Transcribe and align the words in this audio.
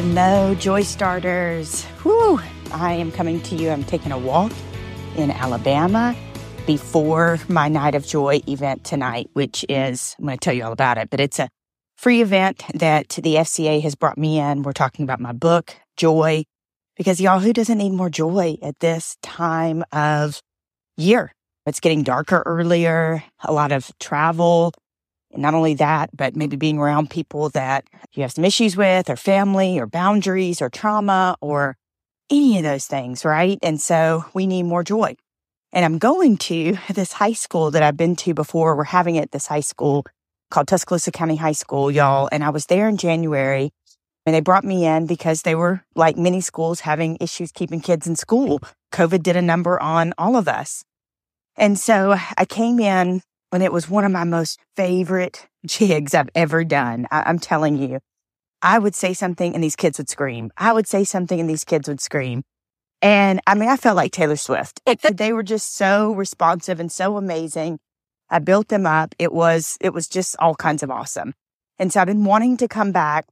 Hello, 0.00 0.54
Joystarters. 0.54 1.82
Whew. 2.04 2.40
I 2.70 2.92
am 2.92 3.10
coming 3.10 3.42
to 3.42 3.56
you. 3.56 3.70
I'm 3.70 3.82
taking 3.82 4.12
a 4.12 4.16
walk 4.16 4.52
in 5.16 5.32
Alabama 5.32 6.14
before 6.68 7.40
my 7.48 7.66
Night 7.66 7.96
of 7.96 8.06
Joy 8.06 8.40
event 8.46 8.84
tonight, 8.84 9.28
which 9.32 9.64
is, 9.68 10.14
I'm 10.16 10.26
going 10.26 10.38
to 10.38 10.40
tell 10.40 10.54
you 10.54 10.62
all 10.62 10.70
about 10.70 10.98
it, 10.98 11.10
but 11.10 11.18
it's 11.18 11.40
a 11.40 11.48
free 11.96 12.22
event 12.22 12.62
that 12.74 13.08
the 13.08 13.34
FCA 13.34 13.82
has 13.82 13.96
brought 13.96 14.16
me 14.16 14.38
in. 14.38 14.62
We're 14.62 14.72
talking 14.72 15.02
about 15.02 15.18
my 15.18 15.32
book, 15.32 15.74
Joy, 15.96 16.44
because 16.96 17.20
y'all, 17.20 17.40
who 17.40 17.52
doesn't 17.52 17.78
need 17.78 17.90
more 17.90 18.08
joy 18.08 18.56
at 18.62 18.78
this 18.78 19.16
time 19.20 19.82
of 19.90 20.40
year? 20.96 21.32
It's 21.66 21.80
getting 21.80 22.04
darker 22.04 22.44
earlier, 22.46 23.24
a 23.42 23.52
lot 23.52 23.72
of 23.72 23.90
travel, 23.98 24.72
not 25.38 25.54
only 25.54 25.74
that, 25.74 26.10
but 26.16 26.36
maybe 26.36 26.56
being 26.56 26.78
around 26.78 27.10
people 27.10 27.48
that 27.50 27.86
you 28.12 28.22
have 28.22 28.32
some 28.32 28.44
issues 28.44 28.76
with 28.76 29.08
or 29.08 29.16
family 29.16 29.78
or 29.78 29.86
boundaries 29.86 30.60
or 30.60 30.68
trauma 30.68 31.36
or 31.40 31.76
any 32.30 32.58
of 32.58 32.64
those 32.64 32.86
things, 32.86 33.24
right? 33.24 33.58
And 33.62 33.80
so 33.80 34.24
we 34.34 34.46
need 34.46 34.64
more 34.64 34.84
joy. 34.84 35.16
And 35.72 35.84
I'm 35.84 35.98
going 35.98 36.36
to 36.38 36.76
this 36.92 37.12
high 37.12 37.32
school 37.32 37.70
that 37.70 37.82
I've 37.82 37.96
been 37.96 38.16
to 38.16 38.34
before. 38.34 38.76
We're 38.76 38.84
having 38.84 39.16
it 39.16 39.32
this 39.32 39.46
high 39.46 39.60
school 39.60 40.04
called 40.50 40.68
Tuscaloosa 40.68 41.10
County 41.10 41.36
High 41.36 41.52
School, 41.52 41.90
y'all. 41.90 42.28
And 42.32 42.42
I 42.42 42.50
was 42.50 42.66
there 42.66 42.88
in 42.88 42.96
January 42.96 43.70
and 44.24 44.34
they 44.34 44.40
brought 44.40 44.64
me 44.64 44.86
in 44.86 45.06
because 45.06 45.42
they 45.42 45.54
were 45.54 45.82
like 45.94 46.16
many 46.16 46.40
schools 46.40 46.80
having 46.80 47.16
issues 47.20 47.52
keeping 47.52 47.80
kids 47.80 48.06
in 48.06 48.16
school. 48.16 48.60
COVID 48.92 49.22
did 49.22 49.36
a 49.36 49.42
number 49.42 49.80
on 49.80 50.12
all 50.18 50.36
of 50.36 50.48
us. 50.48 50.84
And 51.56 51.78
so 51.78 52.14
I 52.36 52.44
came 52.44 52.78
in 52.78 53.22
when 53.50 53.62
it 53.62 53.72
was 53.72 53.88
one 53.88 54.04
of 54.04 54.12
my 54.12 54.24
most 54.24 54.60
favorite 54.76 55.46
jigs 55.66 56.14
I've 56.14 56.30
ever 56.34 56.64
done. 56.64 57.06
I- 57.10 57.28
am 57.28 57.38
telling 57.38 57.78
you, 57.78 58.00
I 58.62 58.78
would 58.78 58.94
say 58.94 59.14
something 59.14 59.54
and 59.54 59.62
these 59.62 59.76
kids 59.76 59.98
would 59.98 60.08
scream. 60.08 60.50
I 60.56 60.72
would 60.72 60.86
say 60.86 61.04
something 61.04 61.38
and 61.38 61.48
these 61.48 61.64
kids 61.64 61.88
would 61.88 62.00
scream. 62.00 62.42
And 63.00 63.40
I 63.46 63.54
mean, 63.54 63.68
I 63.68 63.76
felt 63.76 63.96
like 63.96 64.12
Taylor 64.12 64.36
Swift. 64.36 64.80
they 65.12 65.32
were 65.32 65.44
just 65.44 65.76
so 65.76 66.12
responsive 66.12 66.80
and 66.80 66.90
so 66.90 67.16
amazing. 67.16 67.78
I 68.30 68.40
built 68.40 68.68
them 68.68 68.86
up. 68.86 69.14
It 69.18 69.32
was, 69.32 69.78
it 69.80 69.94
was 69.94 70.08
just 70.08 70.36
all 70.38 70.54
kinds 70.54 70.82
of 70.82 70.90
awesome. 70.90 71.34
And 71.78 71.92
so 71.92 72.00
I've 72.00 72.08
been 72.08 72.24
wanting 72.24 72.56
to 72.58 72.68
come 72.68 72.90
back, 72.90 73.26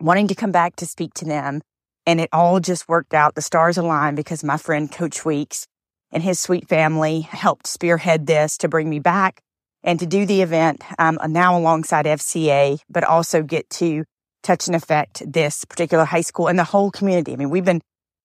wanting 0.00 0.26
to 0.28 0.34
come 0.34 0.50
back 0.50 0.76
to 0.76 0.86
speak 0.86 1.14
to 1.14 1.24
them. 1.24 1.62
And 2.04 2.20
it 2.20 2.28
all 2.32 2.58
just 2.58 2.88
worked 2.88 3.14
out. 3.14 3.36
The 3.36 3.42
stars 3.42 3.78
aligned 3.78 4.16
because 4.16 4.42
my 4.42 4.56
friend 4.56 4.90
Coach 4.90 5.24
Weeks 5.24 5.68
and 6.12 6.22
his 6.22 6.38
sweet 6.38 6.68
family 6.68 7.22
helped 7.22 7.66
spearhead 7.66 8.26
this 8.26 8.58
to 8.58 8.68
bring 8.68 8.88
me 8.88 8.98
back 8.98 9.40
and 9.82 9.98
to 9.98 10.06
do 10.06 10.26
the 10.26 10.42
event 10.42 10.82
um, 10.98 11.18
now 11.28 11.58
alongside 11.58 12.06
FCA, 12.06 12.80
but 12.88 13.04
also 13.04 13.42
get 13.42 13.68
to 13.70 14.04
touch 14.42 14.66
and 14.66 14.76
affect 14.76 15.22
this 15.30 15.64
particular 15.64 16.04
high 16.04 16.20
school 16.20 16.48
and 16.48 16.58
the 16.58 16.64
whole 16.64 16.90
community. 16.90 17.32
I 17.32 17.36
mean, 17.36 17.50
we've 17.50 17.64
been, 17.64 17.80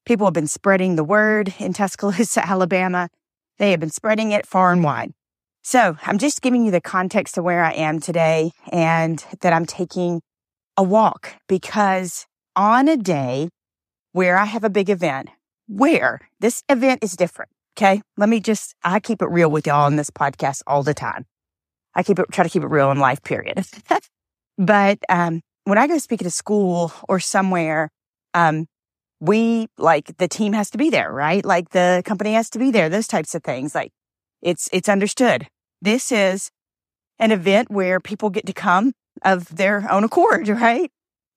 people 0.06 0.28
have 0.28 0.34
been 0.34 0.48
spreading 0.48 0.96
the 0.96 1.04
word 1.04 1.54
in 1.60 1.74
Tuscaloosa, 1.74 2.46
Alabama. 2.48 3.10
They 3.58 3.72
have 3.72 3.80
been 3.80 3.90
spreading 3.90 4.32
it 4.32 4.46
far 4.46 4.72
and 4.72 4.84
wide. 4.84 5.14
So 5.64 5.98
I'm 6.04 6.18
just 6.18 6.42
giving 6.42 6.66
you 6.66 6.72
the 6.72 6.82
context 6.82 7.38
of 7.38 7.44
where 7.44 7.64
I 7.64 7.74
am 7.74 8.00
today 8.00 8.52
and 8.72 9.24
that 9.42 9.54
I'm 9.54 9.66
taking 9.66 10.22
a 10.78 10.84
walk 10.84 11.34
because 11.48 12.26
on 12.56 12.88
a 12.88 12.98
day 12.98 13.50
where 14.14 14.38
I 14.38 14.46
have 14.46 14.64
a 14.64 14.70
big 14.70 14.90
event, 14.90 15.30
where 15.68 16.22
this 16.40 16.64
event 16.70 17.04
is 17.04 17.16
different. 17.18 17.52
Okay. 17.78 18.02
Let 18.18 18.28
me 18.28 18.40
just, 18.40 18.74
I 18.84 19.00
keep 19.00 19.22
it 19.22 19.30
real 19.30 19.52
with 19.52 19.68
y'all 19.68 19.86
on 19.86 19.98
this 19.98 20.10
podcast 20.10 20.64
all 20.66 20.82
the 20.82 20.96
time. 20.96 21.26
I 21.94 22.02
keep 22.02 22.18
it, 22.18 22.26
try 22.32 22.44
to 22.44 22.50
keep 22.50 22.64
it 22.64 22.68
real 22.68 22.90
in 22.92 22.98
life, 22.98 23.22
period. 23.22 23.66
but, 24.58 24.98
um, 25.10 25.42
when 25.66 25.78
I 25.78 25.86
go 25.86 26.00
speak 26.00 26.22
at 26.22 26.28
a 26.28 26.32
school 26.32 26.92
or 27.08 27.20
somewhere, 27.20 27.90
um, 28.34 28.66
we 29.20 29.68
like 29.78 30.18
the 30.18 30.28
team 30.28 30.54
has 30.54 30.72
to 30.72 30.78
be 30.78 30.90
there, 30.90 31.12
right? 31.12 31.46
Like 31.46 31.70
the 31.70 32.02
company 32.06 32.34
has 32.34 32.50
to 32.52 32.60
be 32.60 32.72
there, 32.72 32.90
those 32.90 33.08
types 33.08 33.36
of 33.36 33.44
things. 33.44 33.76
Like 33.76 33.92
it's, 34.42 34.70
it's 34.72 34.90
understood. 34.90 35.48
This 35.82 36.12
is 36.12 36.50
an 37.20 37.32
event 37.32 37.70
where 37.70 38.00
people 38.00 38.30
get 38.30 38.46
to 38.48 38.54
come 38.54 38.94
of 39.24 39.56
their 39.56 39.86
own 39.92 40.04
accord, 40.04 40.48
right? 40.48 40.90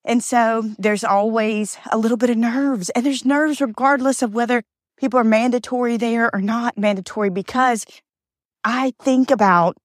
And 0.05 0.25
so 0.25 0.71
there's 0.79 1.05
always 1.05 1.77
a 1.91 1.99
little 1.99 2.17
bit 2.17 2.31
of 2.31 2.39
nerves 2.39 2.89
and 2.91 3.05
there's 3.05 3.27
nerves 3.27 3.61
regardless 3.61 4.23
of 4.23 4.33
whether 4.33 4.63
people 5.01 5.19
are 5.19 5.25
mandatory 5.25 5.97
there 5.97 6.33
or 6.33 6.43
not 6.43 6.77
mandatory 6.77 7.31
because 7.31 7.87
I 8.63 8.93
think 9.01 9.31
about, 9.31 9.79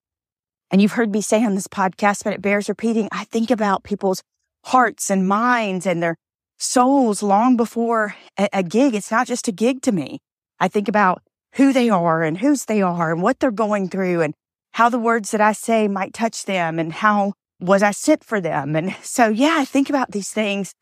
and 0.69 0.81
you've 0.81 0.91
heard 0.91 1.11
me 1.11 1.21
say 1.21 1.43
on 1.43 1.55
this 1.55 1.67
podcast, 1.67 2.25
but 2.25 2.33
it 2.33 2.41
bears 2.41 2.67
repeating. 2.67 3.07
I 3.11 3.23
think 3.23 3.49
about 3.49 3.83
people's 3.83 4.21
hearts 4.65 5.09
and 5.09 5.27
minds 5.27 5.85
and 5.85 6.03
their 6.03 6.17
souls 6.57 7.23
long 7.23 7.55
before 7.55 8.15
a, 8.37 8.49
a 8.51 8.63
gig. 8.63 8.93
It's 8.93 9.11
not 9.11 9.27
just 9.27 9.47
a 9.47 9.53
gig 9.53 9.81
to 9.83 9.93
me. 9.93 10.19
I 10.59 10.67
think 10.67 10.89
about 10.89 11.23
who 11.53 11.71
they 11.71 11.89
are 11.89 12.21
and 12.21 12.39
whose 12.39 12.65
they 12.65 12.81
are 12.81 13.13
and 13.13 13.21
what 13.21 13.39
they're 13.39 13.51
going 13.51 13.87
through 13.89 14.21
and 14.21 14.33
how 14.73 14.89
the 14.89 14.99
words 14.99 15.31
that 15.31 15.39
I 15.39 15.53
say 15.53 15.87
might 15.87 16.13
touch 16.13 16.43
them 16.43 16.77
and 16.77 16.91
how 16.91 17.33
was 17.61 17.81
I 17.81 17.91
sent 17.91 18.25
for 18.25 18.41
them. 18.41 18.75
And 18.75 18.93
so, 19.01 19.29
yeah, 19.29 19.55
I 19.57 19.63
think 19.63 19.89
about 19.89 20.11
these 20.11 20.31
things 20.31 20.75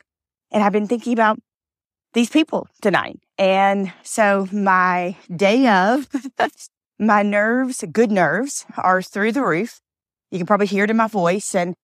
and 0.50 0.64
I've 0.64 0.72
been 0.72 0.88
thinking 0.88 1.12
about 1.12 1.38
these 2.14 2.30
people 2.30 2.68
tonight. 2.80 3.20
And 3.38 3.92
so 4.02 4.48
my 4.52 5.16
day 5.34 5.66
of, 5.68 6.08
my 6.98 7.22
nerves, 7.22 7.84
good 7.92 8.10
nerves 8.10 8.64
are 8.76 9.02
through 9.02 9.32
the 9.32 9.42
roof. 9.42 9.80
You 10.30 10.38
can 10.38 10.46
probably 10.46 10.66
hear 10.66 10.84
it 10.84 10.90
in 10.90 10.96
my 10.96 11.08
voice. 11.08 11.54
And 11.54 11.74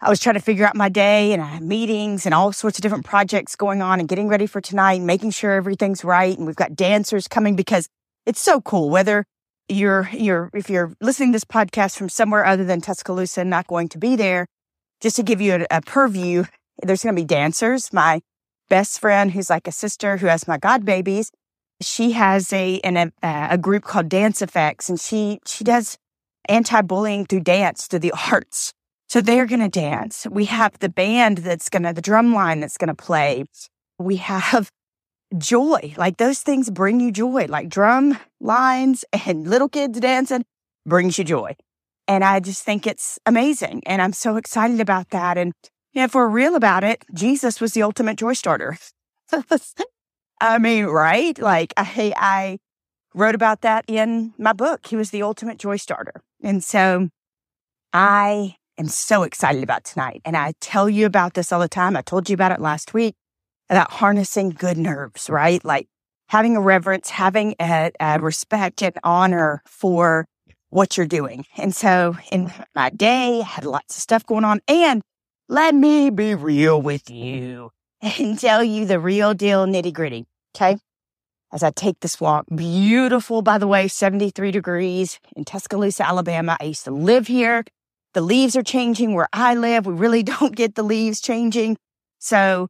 I 0.00 0.08
was 0.08 0.20
trying 0.20 0.34
to 0.34 0.40
figure 0.40 0.66
out 0.66 0.76
my 0.76 0.88
day 0.88 1.32
and 1.32 1.42
I 1.42 1.46
had 1.46 1.62
meetings 1.62 2.24
and 2.24 2.34
all 2.34 2.52
sorts 2.52 2.78
of 2.78 2.82
different 2.82 3.04
projects 3.04 3.56
going 3.56 3.82
on 3.82 4.00
and 4.00 4.08
getting 4.08 4.28
ready 4.28 4.46
for 4.46 4.60
tonight 4.60 4.94
and 4.94 5.06
making 5.06 5.30
sure 5.30 5.52
everything's 5.52 6.04
right. 6.04 6.36
And 6.36 6.46
we've 6.46 6.56
got 6.56 6.76
dancers 6.76 7.28
coming 7.28 7.56
because 7.56 7.88
it's 8.26 8.40
so 8.40 8.60
cool. 8.60 8.90
Whether 8.90 9.24
you're, 9.68 10.08
you're, 10.12 10.50
if 10.54 10.70
you're 10.70 10.94
listening 11.00 11.30
to 11.30 11.36
this 11.36 11.44
podcast 11.44 11.96
from 11.96 12.08
somewhere 12.08 12.44
other 12.44 12.64
than 12.64 12.80
Tuscaloosa 12.80 13.42
and 13.42 13.50
not 13.50 13.66
going 13.66 13.88
to 13.90 13.98
be 13.98 14.16
there, 14.16 14.46
just 15.00 15.16
to 15.16 15.22
give 15.22 15.40
you 15.40 15.54
a, 15.54 15.66
a 15.78 15.80
purview, 15.80 16.44
there's 16.82 17.02
going 17.02 17.14
to 17.14 17.20
be 17.20 17.26
dancers. 17.26 17.92
My 17.92 18.20
best 18.68 19.00
friend 19.00 19.32
who's 19.32 19.50
like 19.50 19.68
a 19.68 19.72
sister 19.72 20.16
who 20.18 20.26
has 20.26 20.48
my 20.48 20.58
god 20.58 20.84
babies. 20.84 21.30
She 21.80 22.12
has 22.12 22.52
a 22.52 22.76
in 22.76 22.96
um, 22.96 23.12
a, 23.22 23.48
a 23.50 23.58
group 23.58 23.84
called 23.84 24.08
Dance 24.08 24.42
Effects, 24.42 24.88
and 24.88 25.00
she 25.00 25.40
she 25.46 25.64
does 25.64 25.98
anti-bullying 26.48 27.26
through 27.26 27.40
dance 27.40 27.86
through 27.86 28.00
the 28.00 28.12
arts. 28.32 28.72
So 29.08 29.20
they're 29.20 29.46
going 29.46 29.60
to 29.60 29.68
dance. 29.68 30.26
We 30.30 30.46
have 30.46 30.78
the 30.78 30.88
band 30.88 31.38
that's 31.38 31.68
going 31.68 31.82
to 31.84 31.92
the 31.92 32.02
drum 32.02 32.34
line 32.34 32.60
that's 32.60 32.78
going 32.78 32.88
to 32.88 32.94
play. 32.94 33.44
We 33.98 34.16
have 34.16 34.70
joy. 35.36 35.94
Like 35.96 36.16
those 36.16 36.40
things 36.40 36.70
bring 36.70 37.00
you 37.00 37.12
joy. 37.12 37.46
Like 37.48 37.68
drum 37.68 38.18
lines 38.40 39.04
and 39.26 39.46
little 39.46 39.68
kids 39.68 40.00
dancing 40.00 40.44
brings 40.86 41.18
you 41.18 41.24
joy. 41.24 41.56
And 42.06 42.22
I 42.22 42.40
just 42.40 42.62
think 42.62 42.86
it's 42.86 43.18
amazing. 43.24 43.82
And 43.86 44.02
I'm 44.02 44.12
so 44.12 44.36
excited 44.36 44.80
about 44.80 45.10
that. 45.10 45.38
And 45.38 45.52
if 45.94 46.14
we're 46.14 46.28
real 46.28 46.56
about 46.56 46.84
it, 46.84 47.04
Jesus 47.14 47.60
was 47.60 47.72
the 47.72 47.82
ultimate 47.82 48.16
joy 48.16 48.32
starter. 48.32 48.76
I 50.40 50.58
mean, 50.58 50.86
right? 50.86 51.38
Like 51.38 51.72
I, 51.76 52.12
I 52.16 52.58
wrote 53.14 53.34
about 53.34 53.62
that 53.62 53.84
in 53.86 54.34
my 54.38 54.52
book. 54.52 54.86
He 54.86 54.96
was 54.96 55.10
the 55.10 55.22
ultimate 55.22 55.58
joy 55.58 55.76
starter. 55.76 56.20
And 56.42 56.62
so 56.62 57.08
I 57.92 58.56
am 58.76 58.88
so 58.88 59.22
excited 59.22 59.62
about 59.62 59.84
tonight. 59.84 60.20
And 60.24 60.36
I 60.36 60.54
tell 60.60 60.90
you 60.90 61.06
about 61.06 61.34
this 61.34 61.52
all 61.52 61.60
the 61.60 61.68
time. 61.68 61.96
I 61.96 62.02
told 62.02 62.28
you 62.28 62.34
about 62.34 62.52
it 62.52 62.60
last 62.60 62.92
week 62.92 63.14
about 63.70 63.92
harnessing 63.92 64.50
good 64.50 64.76
nerves, 64.76 65.30
right? 65.30 65.64
Like 65.64 65.86
having 66.28 66.56
a 66.56 66.60
reverence, 66.60 67.10
having 67.10 67.54
a, 67.60 67.92
a 68.00 68.18
respect 68.18 68.82
and 68.82 68.98
honor 69.04 69.62
for 69.66 70.26
what 70.70 70.96
you're 70.96 71.06
doing. 71.06 71.46
And 71.56 71.74
so 71.74 72.16
in 72.32 72.52
my 72.74 72.90
day, 72.90 73.40
I 73.40 73.44
had 73.44 73.64
lots 73.64 73.96
of 73.96 74.02
stuff 74.02 74.26
going 74.26 74.44
on 74.44 74.60
and 74.66 75.02
let 75.48 75.74
me 75.74 76.10
be 76.10 76.34
real 76.34 76.80
with 76.80 77.10
you 77.10 77.70
and 78.00 78.38
tell 78.40 78.64
you 78.64 78.86
the 78.86 78.98
real 78.98 79.34
deal 79.34 79.66
nitty 79.66 79.92
gritty. 79.92 80.26
Okay. 80.56 80.78
As 81.52 81.62
I 81.62 81.70
take 81.70 82.00
this 82.00 82.20
walk, 82.20 82.46
beautiful, 82.54 83.42
by 83.42 83.58
the 83.58 83.66
way, 83.66 83.86
73 83.86 84.50
degrees 84.50 85.20
in 85.36 85.44
Tuscaloosa, 85.44 86.06
Alabama. 86.06 86.56
I 86.60 86.64
used 86.64 86.84
to 86.84 86.90
live 86.90 87.26
here. 87.26 87.64
The 88.14 88.22
leaves 88.22 88.56
are 88.56 88.62
changing 88.62 89.14
where 89.14 89.28
I 89.32 89.54
live. 89.54 89.86
We 89.86 89.92
really 89.92 90.22
don't 90.24 90.56
get 90.56 90.74
the 90.74 90.82
leaves 90.82 91.20
changing. 91.20 91.76
So 92.18 92.68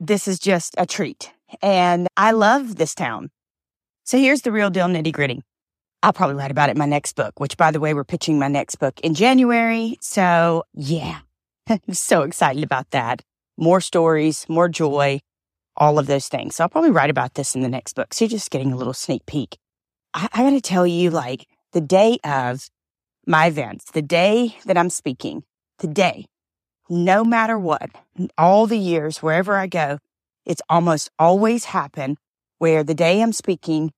this 0.00 0.28
is 0.28 0.38
just 0.38 0.74
a 0.76 0.84
treat. 0.84 1.32
And 1.62 2.08
I 2.16 2.32
love 2.32 2.76
this 2.76 2.94
town. 2.94 3.30
So 4.04 4.18
here's 4.18 4.42
the 4.42 4.52
real 4.52 4.70
deal 4.70 4.86
nitty 4.86 5.12
gritty. 5.12 5.42
I'll 6.02 6.12
probably 6.12 6.36
write 6.36 6.50
about 6.50 6.68
it 6.68 6.72
in 6.72 6.78
my 6.78 6.86
next 6.86 7.14
book, 7.14 7.40
which 7.40 7.56
by 7.56 7.70
the 7.70 7.80
way, 7.80 7.94
we're 7.94 8.04
pitching 8.04 8.38
my 8.38 8.48
next 8.48 8.76
book 8.76 9.00
in 9.00 9.14
January. 9.14 9.96
So 10.00 10.64
yeah, 10.74 11.20
I'm 11.68 11.80
so 11.92 12.22
excited 12.22 12.62
about 12.62 12.90
that. 12.90 13.22
More 13.56 13.80
stories, 13.80 14.46
more 14.48 14.68
joy, 14.68 15.20
all 15.76 15.98
of 15.98 16.06
those 16.06 16.28
things. 16.28 16.56
So 16.56 16.64
I'll 16.64 16.68
probably 16.68 16.90
write 16.90 17.10
about 17.10 17.34
this 17.34 17.54
in 17.54 17.62
the 17.62 17.68
next 17.68 17.94
book. 17.94 18.12
So 18.12 18.24
you're 18.24 18.30
just 18.30 18.50
getting 18.50 18.72
a 18.72 18.76
little 18.76 18.92
sneak 18.94 19.26
peek. 19.26 19.58
I, 20.14 20.28
I 20.32 20.42
got 20.42 20.50
to 20.50 20.60
tell 20.60 20.86
you, 20.86 21.10
like 21.10 21.46
the 21.72 21.80
day 21.80 22.18
of 22.24 22.68
my 23.26 23.46
events, 23.46 23.90
the 23.90 24.02
day 24.02 24.56
that 24.66 24.78
I'm 24.78 24.90
speaking, 24.90 25.44
the 25.78 25.88
day 25.88 26.26
no 26.88 27.24
matter 27.24 27.58
what, 27.58 27.90
all 28.38 28.66
the 28.66 28.78
years, 28.78 29.22
wherever 29.22 29.56
I 29.56 29.66
go, 29.66 29.98
it's 30.44 30.62
almost 30.68 31.10
always 31.18 31.66
happened 31.66 32.18
where 32.58 32.84
the 32.84 32.94
day 32.94 33.20
I'm 33.20 33.32
speaking, 33.32 33.92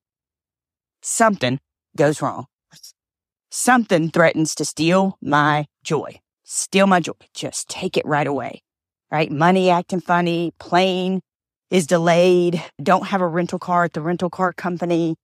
something 1.01 1.59
goes 1.95 2.21
wrong. 2.21 2.45
Something 3.51 4.09
threatens 4.09 4.53
to 4.55 4.65
steal 4.65 5.17
my 5.21 5.65
joy, 5.83 6.19
steal 6.49 6.87
my 6.87 6.99
joy. 6.99 7.13
Just 7.33 7.69
take 7.69 7.95
it 7.95 8.05
right 8.05 8.25
away, 8.25 8.63
right? 9.11 9.31
Money 9.31 9.69
acting 9.69 10.01
funny, 10.01 10.51
plane 10.59 11.21
is 11.69 11.85
delayed, 11.85 12.63
don't 12.81 13.07
have 13.07 13.21
a 13.21 13.27
rental 13.27 13.59
car 13.59 13.83
at 13.83 13.93
the 13.93 14.01
rental 14.01 14.29
car 14.29 14.51
company. 14.53 15.15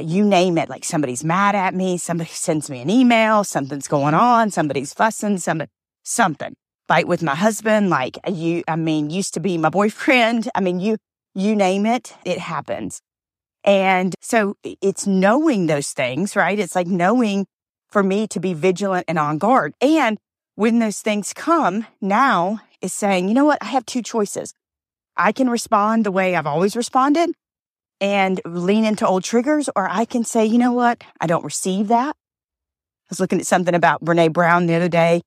You 0.00 0.24
name 0.24 0.56
it, 0.56 0.68
like 0.68 0.84
somebody's 0.84 1.24
mad 1.24 1.56
at 1.56 1.74
me, 1.74 1.98
somebody 1.98 2.30
sends 2.32 2.70
me 2.70 2.80
an 2.80 2.88
email, 2.88 3.42
something's 3.42 3.88
going 3.88 4.14
on, 4.14 4.50
somebody's 4.50 4.94
fussing, 4.94 5.38
somebody, 5.38 5.70
something. 6.04 6.54
Fight 6.86 7.08
with 7.08 7.22
my 7.22 7.34
husband, 7.34 7.90
like 7.90 8.16
you, 8.28 8.62
I 8.68 8.76
mean, 8.76 9.10
used 9.10 9.34
to 9.34 9.40
be 9.40 9.58
my 9.58 9.68
boyfriend. 9.80 10.48
I 10.54 10.60
mean, 10.60 10.78
you, 10.78 10.96
you 11.34 11.56
name 11.56 11.84
it, 11.84 12.14
it 12.24 12.38
happens. 12.38 13.00
And 13.64 14.14
so 14.22 14.54
it's 14.64 15.06
knowing 15.06 15.66
those 15.66 15.90
things, 15.90 16.34
right? 16.34 16.58
It's 16.58 16.74
like 16.74 16.86
knowing 16.86 17.46
for 17.88 18.02
me 18.02 18.26
to 18.28 18.40
be 18.40 18.54
vigilant 18.54 19.04
and 19.08 19.18
on 19.18 19.38
guard. 19.38 19.74
And 19.80 20.16
when 20.60 20.78
those 20.78 21.00
things 21.00 21.32
come, 21.32 21.86
now 22.02 22.60
is 22.82 22.92
saying, 22.92 23.26
you 23.26 23.32
know 23.32 23.46
what? 23.46 23.56
I 23.62 23.64
have 23.68 23.86
two 23.86 24.02
choices. 24.02 24.52
I 25.16 25.32
can 25.32 25.48
respond 25.48 26.04
the 26.04 26.12
way 26.12 26.36
I've 26.36 26.46
always 26.46 26.76
responded 26.76 27.30
and 27.98 28.42
lean 28.44 28.84
into 28.84 29.06
old 29.06 29.24
triggers, 29.24 29.70
or 29.74 29.88
I 29.88 30.04
can 30.04 30.22
say, 30.22 30.44
you 30.44 30.58
know 30.58 30.72
what? 30.72 31.02
I 31.18 31.26
don't 31.26 31.46
receive 31.46 31.88
that. 31.88 32.10
I 32.10 33.08
was 33.08 33.20
looking 33.20 33.40
at 33.40 33.46
something 33.46 33.74
about 33.74 34.04
Brene 34.04 34.34
Brown 34.34 34.66
the 34.66 34.74
other 34.74 34.90
day, 34.90 35.22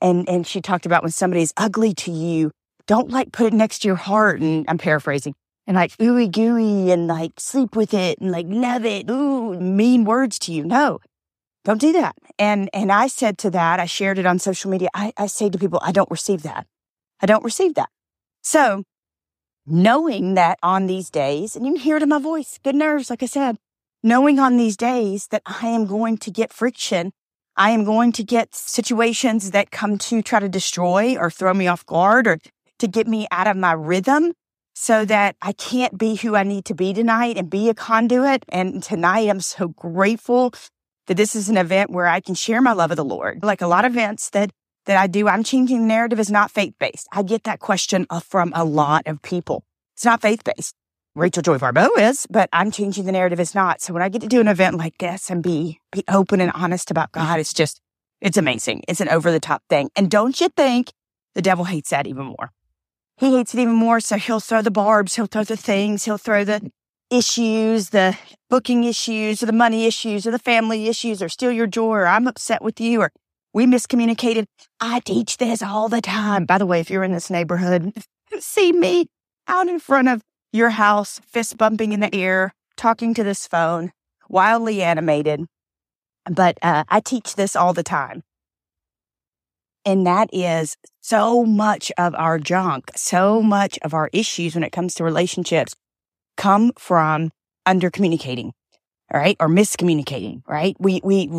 and, 0.00 0.28
and 0.28 0.46
she 0.46 0.60
talked 0.60 0.86
about 0.86 1.02
when 1.02 1.10
somebody's 1.10 1.52
ugly 1.56 1.92
to 1.94 2.12
you, 2.12 2.52
don't 2.86 3.10
like 3.10 3.32
put 3.32 3.46
it 3.48 3.54
next 3.54 3.80
to 3.80 3.88
your 3.88 3.96
heart. 3.96 4.40
And 4.40 4.64
I'm 4.68 4.78
paraphrasing 4.78 5.34
and 5.66 5.74
like 5.74 5.96
ooey 5.96 6.30
gooey 6.30 6.92
and 6.92 7.08
like 7.08 7.32
sleep 7.40 7.74
with 7.74 7.92
it 7.92 8.20
and 8.20 8.30
like 8.30 8.46
love 8.48 8.84
it. 8.84 9.10
Ooh, 9.10 9.58
mean 9.58 10.04
words 10.04 10.38
to 10.40 10.52
you. 10.52 10.64
No, 10.64 11.00
don't 11.66 11.80
do 11.80 11.90
that. 11.94 12.14
And, 12.38 12.70
and 12.72 12.92
I 12.92 13.08
said 13.08 13.38
to 13.38 13.50
that, 13.50 13.80
I 13.80 13.86
shared 13.86 14.20
it 14.20 14.24
on 14.24 14.38
social 14.38 14.70
media. 14.70 14.88
I, 14.94 15.12
I 15.16 15.26
say 15.26 15.50
to 15.50 15.58
people, 15.58 15.80
I 15.82 15.90
don't 15.90 16.10
receive 16.12 16.42
that. 16.42 16.64
I 17.20 17.26
don't 17.26 17.42
receive 17.42 17.74
that. 17.74 17.88
So 18.40 18.84
knowing 19.66 20.34
that 20.34 20.60
on 20.62 20.86
these 20.86 21.10
days, 21.10 21.56
and 21.56 21.66
you 21.66 21.72
can 21.72 21.80
hear 21.80 21.96
it 21.96 22.04
in 22.04 22.08
my 22.08 22.20
voice, 22.20 22.60
good 22.62 22.76
nerves, 22.76 23.10
like 23.10 23.24
I 23.24 23.26
said, 23.26 23.56
knowing 24.00 24.38
on 24.38 24.56
these 24.56 24.76
days 24.76 25.26
that 25.32 25.42
I 25.44 25.66
am 25.66 25.86
going 25.86 26.18
to 26.18 26.30
get 26.30 26.52
friction. 26.52 27.10
I 27.56 27.70
am 27.70 27.82
going 27.82 28.12
to 28.12 28.22
get 28.22 28.54
situations 28.54 29.50
that 29.50 29.72
come 29.72 29.98
to 29.98 30.22
try 30.22 30.38
to 30.38 30.48
destroy 30.48 31.16
or 31.16 31.32
throw 31.32 31.52
me 31.52 31.66
off 31.66 31.84
guard 31.84 32.28
or 32.28 32.38
to 32.78 32.86
get 32.86 33.08
me 33.08 33.26
out 33.32 33.48
of 33.48 33.56
my 33.56 33.72
rhythm 33.72 34.34
so 34.72 35.04
that 35.06 35.34
I 35.42 35.52
can't 35.52 35.98
be 35.98 36.14
who 36.14 36.36
I 36.36 36.44
need 36.44 36.64
to 36.66 36.74
be 36.74 36.92
tonight 36.92 37.36
and 37.36 37.50
be 37.50 37.68
a 37.68 37.74
conduit. 37.74 38.44
And 38.50 38.84
tonight 38.84 39.28
I'm 39.28 39.40
so 39.40 39.68
grateful 39.68 40.52
that 41.06 41.16
this 41.16 41.36
is 41.36 41.48
an 41.48 41.56
event 41.56 41.90
where 41.90 42.06
I 42.06 42.20
can 42.20 42.34
share 42.34 42.60
my 42.60 42.72
love 42.72 42.90
of 42.90 42.96
the 42.96 43.04
Lord. 43.04 43.42
Like 43.42 43.60
a 43.60 43.66
lot 43.66 43.84
of 43.84 43.92
events 43.92 44.30
that 44.30 44.50
that 44.86 44.96
I 44.96 45.08
do, 45.08 45.28
I'm 45.28 45.42
changing 45.42 45.80
the 45.80 45.86
narrative 45.86 46.20
is 46.20 46.30
not 46.30 46.52
faith 46.52 46.74
based. 46.78 47.08
I 47.12 47.22
get 47.22 47.44
that 47.44 47.58
question 47.58 48.06
from 48.22 48.52
a 48.54 48.64
lot 48.64 49.06
of 49.06 49.20
people. 49.20 49.64
It's 49.94 50.04
not 50.04 50.22
faith 50.22 50.44
based. 50.44 50.74
Rachel 51.16 51.42
Joy 51.42 51.58
Baribeau 51.58 51.88
is, 51.98 52.26
but 52.30 52.48
I'm 52.52 52.70
changing 52.70 53.06
the 53.06 53.12
narrative 53.12 53.40
is 53.40 53.54
not. 53.54 53.80
So 53.80 53.92
when 53.92 54.02
I 54.02 54.08
get 54.08 54.20
to 54.20 54.28
do 54.28 54.40
an 54.40 54.48
event 54.48 54.76
like 54.76 54.98
this 54.98 55.30
and 55.30 55.42
be, 55.42 55.80
be 55.90 56.04
open 56.08 56.40
and 56.40 56.52
honest 56.52 56.90
about 56.90 57.10
mm-hmm. 57.12 57.26
God, 57.26 57.40
it's 57.40 57.54
just, 57.54 57.80
it's 58.20 58.36
amazing. 58.36 58.84
It's 58.86 59.00
an 59.00 59.08
over 59.08 59.32
the 59.32 59.40
top 59.40 59.62
thing. 59.70 59.90
And 59.96 60.10
don't 60.10 60.40
you 60.40 60.50
think 60.50 60.92
the 61.34 61.42
devil 61.42 61.64
hates 61.64 61.90
that 61.90 62.06
even 62.06 62.26
more? 62.26 62.52
He 63.16 63.34
hates 63.34 63.54
it 63.54 63.60
even 63.60 63.74
more. 63.74 63.98
So 63.98 64.18
he'll 64.18 64.40
throw 64.40 64.60
the 64.60 64.70
barbs, 64.70 65.16
he'll 65.16 65.26
throw 65.26 65.42
the 65.42 65.56
things, 65.56 66.04
he'll 66.04 66.18
throw 66.18 66.44
the 66.44 66.70
issues, 67.10 67.90
the 67.90 68.16
booking 68.50 68.84
issues, 68.84 69.42
or 69.42 69.46
the 69.46 69.52
money 69.52 69.86
issues, 69.86 70.26
or 70.26 70.30
the 70.30 70.38
family 70.38 70.88
issues, 70.88 71.22
or 71.22 71.28
steal 71.28 71.52
your 71.52 71.66
joy, 71.66 71.90
or 71.90 72.06
I'm 72.06 72.26
upset 72.26 72.62
with 72.62 72.80
you, 72.80 73.02
or 73.02 73.12
we 73.52 73.66
miscommunicated. 73.66 74.46
I 74.80 75.00
teach 75.00 75.38
this 75.38 75.62
all 75.62 75.88
the 75.88 76.00
time. 76.00 76.44
By 76.44 76.58
the 76.58 76.66
way, 76.66 76.80
if 76.80 76.90
you're 76.90 77.04
in 77.04 77.12
this 77.12 77.30
neighborhood, 77.30 77.92
see 78.38 78.72
me 78.72 79.06
out 79.48 79.68
in 79.68 79.78
front 79.78 80.08
of 80.08 80.22
your 80.52 80.70
house, 80.70 81.20
fist 81.20 81.56
bumping 81.56 81.92
in 81.92 82.00
the 82.00 82.14
air, 82.14 82.52
talking 82.76 83.14
to 83.14 83.24
this 83.24 83.46
phone, 83.46 83.92
wildly 84.28 84.82
animated. 84.82 85.46
But 86.30 86.58
uh, 86.62 86.84
I 86.88 87.00
teach 87.00 87.36
this 87.36 87.54
all 87.54 87.72
the 87.72 87.82
time. 87.82 88.22
And 89.84 90.04
that 90.04 90.28
is 90.32 90.76
so 91.00 91.44
much 91.44 91.92
of 91.96 92.12
our 92.16 92.40
junk, 92.40 92.90
so 92.96 93.40
much 93.40 93.78
of 93.82 93.94
our 93.94 94.10
issues 94.12 94.56
when 94.56 94.64
it 94.64 94.72
comes 94.72 94.94
to 94.96 95.04
relationships 95.04 95.76
come 96.36 96.72
from 96.78 97.30
under 97.64 97.90
communicating 97.90 98.52
all 99.12 99.20
right, 99.20 99.36
or 99.38 99.48
miscommunicating, 99.48 100.42
right? 100.48 100.76
We, 100.80 101.00
we, 101.04 101.30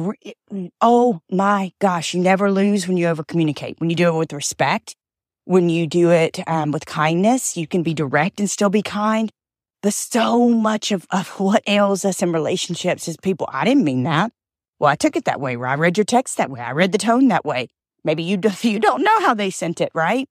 oh 0.79 1.21
my 1.29 1.73
gosh, 1.79 2.13
you 2.13 2.21
never 2.21 2.49
lose 2.49 2.87
when 2.87 2.95
you 2.95 3.07
over 3.07 3.23
communicate. 3.23 3.79
When 3.79 3.89
you 3.89 3.95
do 3.95 4.07
it 4.07 4.17
with 4.17 4.31
respect, 4.31 4.95
when 5.43 5.67
you 5.67 5.85
do 5.85 6.11
it 6.11 6.39
um, 6.47 6.71
with 6.71 6.85
kindness, 6.85 7.57
you 7.57 7.67
can 7.67 7.83
be 7.83 7.93
direct 7.93 8.39
and 8.39 8.49
still 8.49 8.69
be 8.69 8.81
kind. 8.81 9.29
But 9.83 9.93
so 9.93 10.49
much 10.49 10.91
of, 10.91 11.05
of 11.11 11.27
what 11.39 11.61
ails 11.67 12.05
us 12.05 12.21
in 12.21 12.31
relationships 12.31 13.07
is 13.07 13.17
people, 13.17 13.49
I 13.51 13.65
didn't 13.65 13.83
mean 13.83 14.03
that. 14.03 14.31
Well, 14.79 14.89
I 14.89 14.95
took 14.95 15.17
it 15.17 15.25
that 15.25 15.41
way, 15.41 15.57
or 15.57 15.67
I 15.67 15.75
read 15.75 15.97
your 15.97 16.05
text 16.05 16.37
that 16.37 16.49
way. 16.49 16.61
I 16.61 16.71
read 16.71 16.93
the 16.93 16.97
tone 16.97 17.27
that 17.29 17.45
way. 17.45 17.67
Maybe 18.03 18.23
you, 18.23 18.39
you 18.61 18.79
don't 18.79 19.03
know 19.03 19.19
how 19.19 19.33
they 19.33 19.49
sent 19.49 19.81
it, 19.81 19.91
right? 19.93 20.27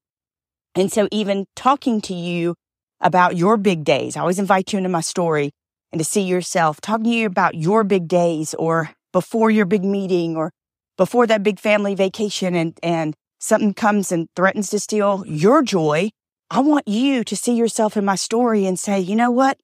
And 0.73 0.91
so 0.91 1.07
even 1.11 1.45
talking 1.55 2.01
to 2.01 2.15
you 2.15 2.55
about 2.99 3.37
your 3.37 3.57
big 3.57 3.83
days, 3.83 4.15
I 4.15 4.21
always 4.21 4.39
invite 4.39 4.73
you 4.73 4.77
into 4.77 4.89
my 4.89 5.01
story 5.01 5.51
and 5.91 5.99
to 5.99 6.05
see 6.05 6.21
yourself, 6.21 6.81
talking 6.81 7.05
to 7.05 7.09
you 7.09 7.25
about 7.25 7.55
your 7.55 7.83
big 7.83 8.07
days 8.07 8.53
or 8.55 8.91
before 9.13 9.49
your 9.49 9.65
big 9.65 9.83
meeting 9.83 10.35
or 10.35 10.51
before 10.97 11.27
that 11.27 11.43
big 11.43 11.59
family 11.59 11.95
vacation 11.95 12.55
and, 12.55 12.77
and 12.83 13.15
something 13.39 13.73
comes 13.73 14.11
and 14.11 14.27
threatens 14.35 14.69
to 14.71 14.79
steal 14.79 15.23
your 15.27 15.63
joy. 15.63 16.09
I 16.49 16.59
want 16.59 16.87
you 16.87 17.23
to 17.23 17.35
see 17.35 17.55
yourself 17.55 17.97
in 17.97 18.05
my 18.05 18.15
story 18.15 18.65
and 18.65 18.79
say, 18.79 18.99
you 18.99 19.15
know 19.15 19.31
what? 19.31 19.59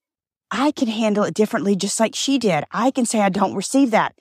I 0.52 0.72
can 0.72 0.88
handle 0.88 1.24
it 1.24 1.34
differently, 1.34 1.76
just 1.76 2.00
like 2.00 2.14
she 2.14 2.38
did. 2.38 2.64
I 2.72 2.92
can 2.92 3.06
say 3.06 3.22
I 3.22 3.30
don't 3.30 3.56
receive 3.56 3.92
that. 3.92 4.14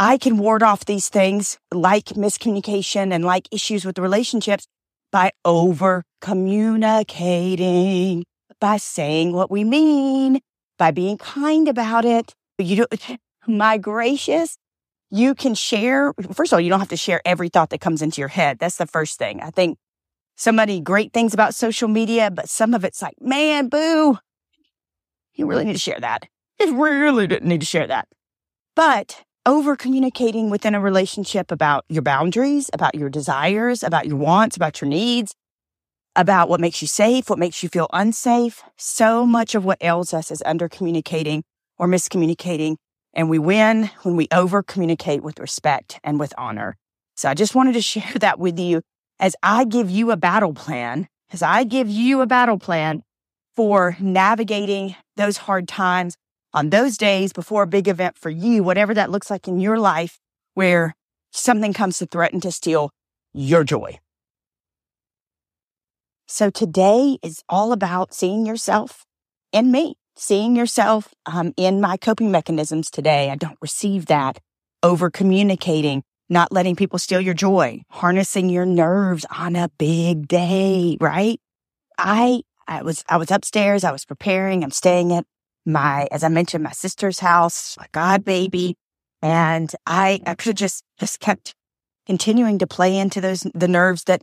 I 0.00 0.16
can 0.16 0.38
ward 0.38 0.62
off 0.62 0.86
these 0.86 1.08
things 1.08 1.58
like 1.72 2.06
miscommunication 2.06 3.12
and 3.12 3.24
like 3.24 3.48
issues 3.52 3.84
with 3.84 3.96
the 3.96 4.02
relationships 4.02 4.66
by 5.12 5.32
over 5.44 6.04
communicating, 6.20 8.24
by 8.60 8.76
saying 8.76 9.32
what 9.32 9.50
we 9.50 9.64
mean, 9.64 10.40
by 10.78 10.90
being 10.90 11.18
kind 11.18 11.68
about 11.68 12.04
it. 12.04 12.34
You 12.58 12.86
do, 12.88 13.16
my 13.46 13.78
gracious, 13.78 14.56
you 15.10 15.34
can 15.34 15.54
share. 15.54 16.12
First 16.32 16.52
of 16.52 16.56
all, 16.56 16.60
you 16.60 16.70
don't 16.70 16.80
have 16.80 16.88
to 16.88 16.96
share 16.96 17.20
every 17.24 17.48
thought 17.48 17.70
that 17.70 17.80
comes 17.80 18.02
into 18.02 18.20
your 18.20 18.28
head. 18.28 18.58
That's 18.58 18.76
the 18.76 18.86
first 18.86 19.18
thing. 19.18 19.40
I 19.40 19.50
think 19.50 19.78
so 20.36 20.50
many 20.50 20.80
great 20.80 21.12
things 21.12 21.32
about 21.32 21.54
social 21.54 21.88
media, 21.88 22.30
but 22.30 22.48
some 22.48 22.74
of 22.74 22.84
it's 22.84 23.00
like, 23.00 23.14
man, 23.20 23.68
boo, 23.68 24.18
you 25.34 25.46
really 25.46 25.64
need 25.64 25.74
to 25.74 25.78
share 25.78 26.00
that. 26.00 26.24
You 26.60 26.82
really 26.82 27.26
didn't 27.26 27.48
need 27.48 27.60
to 27.60 27.66
share 27.66 27.86
that. 27.86 28.08
But 28.74 29.22
over 29.46 29.76
communicating 29.76 30.50
within 30.50 30.74
a 30.74 30.80
relationship 30.80 31.50
about 31.52 31.84
your 31.88 32.02
boundaries, 32.02 32.70
about 32.72 32.94
your 32.94 33.10
desires, 33.10 33.82
about 33.82 34.06
your 34.06 34.16
wants, 34.16 34.56
about 34.56 34.80
your 34.80 34.88
needs, 34.88 35.34
about 36.16 36.48
what 36.48 36.60
makes 36.60 36.80
you 36.80 36.88
safe, 36.88 37.28
what 37.28 37.38
makes 37.38 37.62
you 37.62 37.68
feel 37.68 37.88
unsafe. 37.92 38.62
So 38.76 39.26
much 39.26 39.54
of 39.54 39.64
what 39.64 39.78
ails 39.82 40.14
us 40.14 40.30
is 40.30 40.42
under 40.46 40.68
communicating 40.68 41.42
or 41.78 41.88
miscommunicating. 41.88 42.76
And 43.14 43.28
we 43.28 43.38
win 43.38 43.90
when 44.02 44.16
we 44.16 44.28
over 44.32 44.62
communicate 44.62 45.22
with 45.22 45.38
respect 45.38 46.00
and 46.04 46.18
with 46.18 46.32
honor. 46.38 46.76
So 47.16 47.28
I 47.28 47.34
just 47.34 47.54
wanted 47.54 47.74
to 47.74 47.82
share 47.92 48.14
that 48.20 48.38
with 48.38 48.58
you 48.58 48.82
as 49.18 49.36
I 49.42 49.64
give 49.64 49.90
you 49.90 50.10
a 50.10 50.16
battle 50.16 50.54
plan, 50.54 51.08
as 51.32 51.42
I 51.42 51.64
give 51.64 51.88
you 51.88 52.20
a 52.20 52.26
battle 52.26 52.58
plan 52.58 53.02
for 53.56 53.96
navigating 54.00 54.96
those 55.16 55.36
hard 55.36 55.68
times 55.68 56.16
on 56.52 56.70
those 56.70 56.96
days 56.96 57.32
before 57.32 57.62
a 57.62 57.68
big 57.68 57.88
event 57.88 58.16
for 58.16 58.30
you, 58.30 58.62
whatever 58.62 58.94
that 58.94 59.10
looks 59.10 59.30
like 59.30 59.48
in 59.48 59.60
your 59.60 59.78
life, 59.78 60.18
where 60.54 60.94
something 61.32 61.72
comes 61.72 61.98
to 61.98 62.06
threaten 62.06 62.40
to 62.40 62.52
steal 62.52 62.90
your 63.32 63.64
joy. 63.64 63.98
So 66.26 66.48
today 66.48 67.18
is 67.22 67.42
all 67.48 67.72
about 67.72 68.14
seeing 68.14 68.46
yourself 68.46 69.04
in 69.52 69.70
me, 69.70 69.96
seeing 70.16 70.56
yourself 70.56 71.12
um, 71.26 71.52
in 71.56 71.80
my 71.80 71.96
coping 71.96 72.30
mechanisms 72.30 72.90
today. 72.90 73.30
I 73.30 73.36
don't 73.36 73.58
receive 73.60 74.06
that 74.06 74.38
over 74.82 75.10
communicating, 75.10 76.02
not 76.30 76.50
letting 76.50 76.76
people 76.76 76.98
steal 76.98 77.20
your 77.20 77.34
joy, 77.34 77.82
harnessing 77.90 78.48
your 78.48 78.64
nerves 78.64 79.26
on 79.36 79.54
a 79.54 79.70
big 79.78 80.26
day, 80.26 80.96
right? 80.98 81.38
I, 81.98 82.40
I 82.66 82.82
was, 82.82 83.04
I 83.08 83.18
was 83.18 83.30
upstairs. 83.30 83.84
I 83.84 83.92
was 83.92 84.06
preparing. 84.06 84.64
I'm 84.64 84.70
staying 84.70 85.12
at 85.12 85.26
my, 85.66 86.08
as 86.10 86.24
I 86.24 86.28
mentioned, 86.28 86.64
my 86.64 86.72
sister's 86.72 87.18
house, 87.18 87.76
my 87.78 87.86
god 87.92 88.24
baby. 88.24 88.76
And 89.20 89.70
I, 89.86 90.20
I 90.26 90.34
could 90.34 90.46
have 90.46 90.56
just, 90.56 90.84
just 90.98 91.20
kept 91.20 91.54
continuing 92.06 92.58
to 92.58 92.66
play 92.66 92.96
into 92.96 93.20
those, 93.20 93.46
the 93.54 93.68
nerves 93.68 94.04
that 94.04 94.22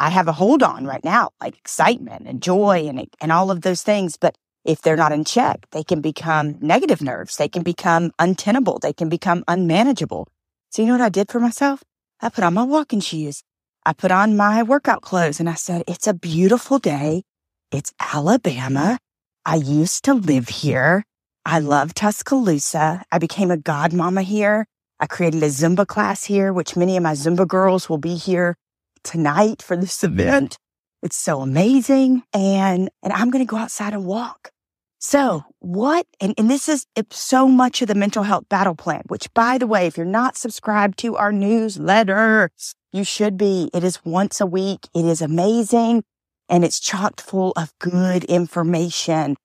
I 0.00 0.08
have 0.08 0.28
a 0.28 0.32
hold 0.32 0.62
on 0.62 0.86
right 0.86 1.04
now, 1.04 1.28
like 1.42 1.58
excitement 1.58 2.26
and 2.26 2.42
joy 2.42 2.86
and, 2.88 3.06
and 3.20 3.30
all 3.30 3.50
of 3.50 3.60
those 3.60 3.82
things. 3.82 4.16
But 4.16 4.34
if 4.64 4.80
they're 4.80 4.96
not 4.96 5.12
in 5.12 5.24
check, 5.24 5.66
they 5.72 5.84
can 5.84 6.00
become 6.00 6.56
negative 6.62 7.02
nerves. 7.02 7.36
They 7.36 7.48
can 7.48 7.62
become 7.62 8.10
untenable. 8.18 8.78
They 8.78 8.94
can 8.94 9.10
become 9.10 9.44
unmanageable. 9.46 10.26
So 10.70 10.80
you 10.80 10.88
know 10.88 10.94
what 10.94 11.02
I 11.02 11.10
did 11.10 11.28
for 11.28 11.38
myself? 11.38 11.84
I 12.22 12.30
put 12.30 12.44
on 12.44 12.54
my 12.54 12.62
walking 12.62 13.00
shoes. 13.00 13.42
I 13.84 13.92
put 13.92 14.10
on 14.10 14.38
my 14.38 14.62
workout 14.62 15.02
clothes 15.02 15.38
and 15.38 15.50
I 15.50 15.54
said, 15.54 15.84
it's 15.86 16.06
a 16.06 16.14
beautiful 16.14 16.78
day. 16.78 17.24
It's 17.70 17.92
Alabama. 18.00 18.98
I 19.44 19.56
used 19.56 20.04
to 20.06 20.14
live 20.14 20.48
here. 20.48 21.04
I 21.44 21.58
love 21.58 21.92
Tuscaloosa. 21.92 23.04
I 23.12 23.18
became 23.18 23.50
a 23.50 23.58
godmama 23.58 24.22
here. 24.22 24.66
I 24.98 25.06
created 25.06 25.42
a 25.42 25.48
Zumba 25.48 25.86
class 25.86 26.24
here, 26.24 26.54
which 26.54 26.74
many 26.74 26.96
of 26.96 27.02
my 27.02 27.12
Zumba 27.12 27.46
girls 27.46 27.90
will 27.90 27.98
be 27.98 28.16
here 28.16 28.56
tonight 29.04 29.62
for 29.62 29.76
this 29.76 29.96
mm-hmm. 29.98 30.20
event. 30.20 30.58
It's 31.02 31.16
so 31.16 31.40
amazing. 31.40 32.22
And, 32.32 32.90
and 33.02 33.12
I'm 33.12 33.30
going 33.30 33.44
to 33.44 33.50
go 33.50 33.56
outside 33.56 33.94
and 33.94 34.04
walk. 34.04 34.50
So 34.98 35.44
what, 35.60 36.06
and, 36.20 36.34
and 36.36 36.50
this 36.50 36.68
is 36.68 36.86
so 37.10 37.48
much 37.48 37.80
of 37.80 37.88
the 37.88 37.94
mental 37.94 38.22
health 38.22 38.44
battle 38.50 38.74
plan, 38.74 39.02
which 39.06 39.32
by 39.32 39.56
the 39.56 39.66
way, 39.66 39.86
if 39.86 39.96
you're 39.96 40.04
not 40.04 40.36
subscribed 40.36 40.98
to 40.98 41.16
our 41.16 41.32
newsletter, 41.32 42.50
you 42.92 43.04
should 43.04 43.38
be. 43.38 43.70
It 43.72 43.82
is 43.82 44.04
once 44.04 44.42
a 44.42 44.46
week. 44.46 44.88
It 44.94 45.06
is 45.06 45.22
amazing 45.22 46.04
and 46.50 46.64
it's 46.64 46.78
chocked 46.78 47.22
full 47.22 47.52
of 47.56 47.72
good 47.78 48.24
information. 48.24 49.36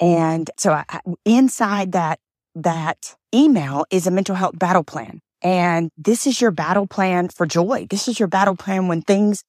And 0.00 0.50
so 0.56 0.72
I, 0.72 1.00
inside 1.24 1.92
that, 1.92 2.18
that 2.56 3.14
email 3.32 3.84
is 3.90 4.08
a 4.08 4.10
mental 4.10 4.34
health 4.34 4.58
battle 4.58 4.84
plan. 4.84 5.20
And 5.44 5.90
this 5.98 6.26
is 6.26 6.40
your 6.40 6.50
battle 6.50 6.86
plan 6.86 7.28
for 7.28 7.44
joy. 7.44 7.86
This 7.90 8.08
is 8.08 8.18
your 8.18 8.28
battle 8.28 8.56
plan 8.56 8.88
when 8.88 9.02
things 9.02 9.44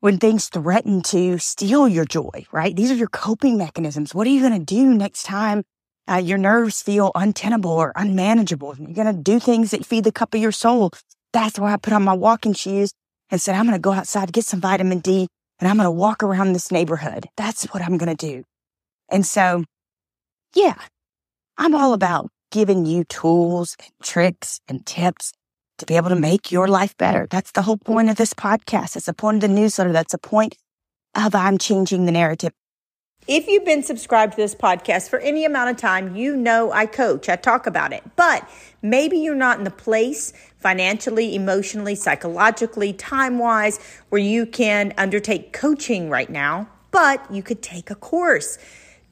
when 0.00 0.18
things 0.18 0.48
threaten 0.48 1.00
to 1.00 1.38
steal 1.38 1.88
your 1.88 2.04
joy, 2.04 2.44
right? 2.52 2.76
These 2.76 2.90
are 2.90 2.94
your 2.94 3.08
coping 3.08 3.56
mechanisms. 3.56 4.14
What 4.14 4.26
are 4.26 4.30
you 4.30 4.40
going 4.40 4.52
to 4.52 4.64
do 4.64 4.92
next 4.92 5.22
time 5.22 5.64
uh, 6.06 6.16
your 6.16 6.36
nerves 6.36 6.82
feel 6.82 7.10
untenable 7.14 7.70
or 7.70 7.90
unmanageable? 7.96 8.76
You're 8.78 8.92
going 8.92 9.16
to 9.16 9.22
do 9.22 9.40
things 9.40 9.70
that 9.70 9.86
feed 9.86 10.04
the 10.04 10.12
cup 10.12 10.34
of 10.34 10.42
your 10.42 10.52
soul. 10.52 10.90
That's 11.32 11.58
why 11.58 11.72
I 11.72 11.78
put 11.78 11.94
on 11.94 12.02
my 12.02 12.12
walking 12.12 12.52
shoes 12.52 12.92
and 13.30 13.40
said, 13.40 13.54
I'm 13.54 13.64
going 13.64 13.76
to 13.76 13.80
go 13.80 13.92
outside, 13.92 14.30
get 14.30 14.44
some 14.44 14.60
vitamin 14.60 14.98
D, 14.98 15.26
and 15.58 15.66
I'm 15.66 15.76
going 15.76 15.86
to 15.86 15.90
walk 15.90 16.22
around 16.22 16.52
this 16.52 16.70
neighborhood. 16.70 17.26
That's 17.38 17.64
what 17.72 17.82
I'm 17.82 17.96
going 17.96 18.14
to 18.14 18.26
do. 18.26 18.44
And 19.10 19.24
so, 19.24 19.64
yeah, 20.54 20.74
I'm 21.56 21.74
all 21.74 21.94
about 21.94 22.28
giving 22.54 22.86
you 22.86 23.02
tools 23.02 23.76
and 23.80 23.90
tricks 24.00 24.60
and 24.68 24.86
tips 24.86 25.32
to 25.76 25.86
be 25.86 25.96
able 25.96 26.08
to 26.08 26.14
make 26.14 26.52
your 26.52 26.68
life 26.68 26.96
better. 26.96 27.26
That's 27.28 27.50
the 27.50 27.62
whole 27.62 27.76
point 27.76 28.10
of 28.10 28.16
this 28.16 28.32
podcast. 28.32 28.94
It's 28.94 29.06
the 29.06 29.12
point 29.12 29.38
of 29.38 29.40
the 29.40 29.48
newsletter. 29.48 29.90
That's 29.90 30.12
the 30.12 30.18
point 30.18 30.54
of 31.16 31.34
I'm 31.34 31.58
changing 31.58 32.06
the 32.06 32.12
narrative. 32.12 32.52
If 33.26 33.48
you've 33.48 33.64
been 33.64 33.82
subscribed 33.82 34.34
to 34.34 34.36
this 34.36 34.54
podcast 34.54 35.08
for 35.08 35.18
any 35.18 35.44
amount 35.44 35.70
of 35.70 35.76
time, 35.78 36.14
you 36.14 36.36
know 36.36 36.70
I 36.70 36.86
coach, 36.86 37.28
I 37.28 37.34
talk 37.34 37.66
about 37.66 37.92
it. 37.92 38.04
But 38.14 38.48
maybe 38.82 39.16
you're 39.16 39.34
not 39.34 39.58
in 39.58 39.64
the 39.64 39.72
place 39.72 40.32
financially, 40.58 41.34
emotionally, 41.34 41.96
psychologically, 41.96 42.92
time 42.92 43.38
wise, 43.38 43.80
where 44.10 44.22
you 44.22 44.46
can 44.46 44.94
undertake 44.96 45.52
coaching 45.52 46.08
right 46.08 46.30
now, 46.30 46.68
but 46.92 47.28
you 47.32 47.42
could 47.42 47.62
take 47.62 47.90
a 47.90 47.96
course. 47.96 48.58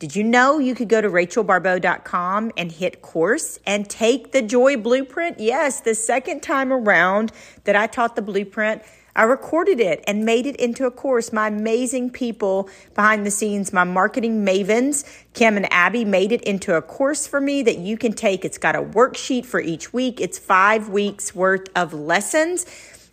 Did 0.02 0.16
you 0.16 0.24
know 0.24 0.58
you 0.58 0.74
could 0.74 0.88
go 0.88 1.00
to 1.00 1.08
rachelbaribeau.com 1.08 2.50
and 2.56 2.72
hit 2.72 3.02
course 3.02 3.60
and 3.64 3.88
take 3.88 4.32
the 4.32 4.42
Joy 4.42 4.76
Blueprint? 4.76 5.38
Yes, 5.38 5.78
the 5.78 5.94
second 5.94 6.42
time 6.42 6.72
around 6.72 7.30
that 7.62 7.76
I 7.76 7.86
taught 7.86 8.16
the 8.16 8.22
blueprint, 8.22 8.82
I 9.14 9.22
recorded 9.22 9.78
it 9.78 10.02
and 10.08 10.24
made 10.24 10.46
it 10.46 10.56
into 10.56 10.86
a 10.86 10.90
course. 10.90 11.32
My 11.32 11.46
amazing 11.46 12.10
people 12.10 12.68
behind 12.96 13.24
the 13.24 13.30
scenes, 13.30 13.72
my 13.72 13.84
marketing 13.84 14.44
mavens, 14.44 15.04
Kim 15.34 15.56
and 15.56 15.72
Abby, 15.72 16.04
made 16.04 16.32
it 16.32 16.42
into 16.42 16.74
a 16.74 16.82
course 16.82 17.28
for 17.28 17.40
me 17.40 17.62
that 17.62 17.78
you 17.78 17.96
can 17.96 18.12
take. 18.12 18.44
It's 18.44 18.58
got 18.58 18.74
a 18.74 18.82
worksheet 18.82 19.46
for 19.46 19.60
each 19.60 19.92
week, 19.92 20.20
it's 20.20 20.36
five 20.36 20.88
weeks 20.88 21.32
worth 21.32 21.68
of 21.76 21.94
lessons 21.94 22.66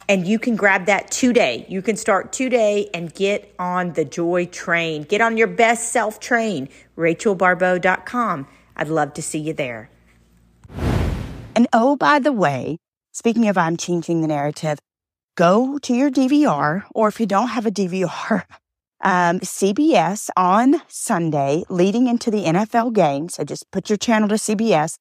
and 0.09 0.27
you 0.27 0.39
can 0.39 0.55
grab 0.55 0.87
that 0.87 1.11
today. 1.11 1.67
You 1.69 1.83
can 1.83 1.95
start 1.95 2.33
today 2.33 2.89
and 2.95 3.13
get 3.13 3.53
on 3.59 3.93
the 3.93 4.03
joy 4.03 4.47
train. 4.47 5.03
Get 5.03 5.21
on 5.21 5.37
your 5.37 5.47
best 5.47 5.93
self 5.93 6.19
train, 6.19 6.67
rachelbaribeau.com. 6.97 8.47
I'd 8.75 8.87
love 8.89 9.13
to 9.13 9.21
see 9.21 9.39
you 9.39 9.53
there. 9.53 9.91
And 11.55 11.67
oh, 11.71 11.95
by 11.95 12.17
the 12.19 12.33
way, 12.33 12.77
speaking 13.13 13.47
of 13.47 13.57
I'm 13.57 13.77
changing 13.77 14.21
the 14.21 14.27
narrative, 14.27 14.79
go 15.35 15.77
to 15.79 15.93
your 15.93 16.09
DVR, 16.09 16.83
or 16.95 17.07
if 17.07 17.19
you 17.19 17.27
don't 17.27 17.49
have 17.49 17.67
a 17.67 17.71
DVR, 17.71 18.45
um, 19.01 19.39
CBS 19.41 20.29
on 20.35 20.81
Sunday 20.87 21.63
leading 21.69 22.07
into 22.07 22.31
the 22.31 22.45
NFL 22.45 22.93
game. 22.93 23.29
So 23.29 23.43
just 23.43 23.69
put 23.71 23.89
your 23.89 23.97
channel 23.97 24.27
to 24.29 24.35
CBS 24.35 24.95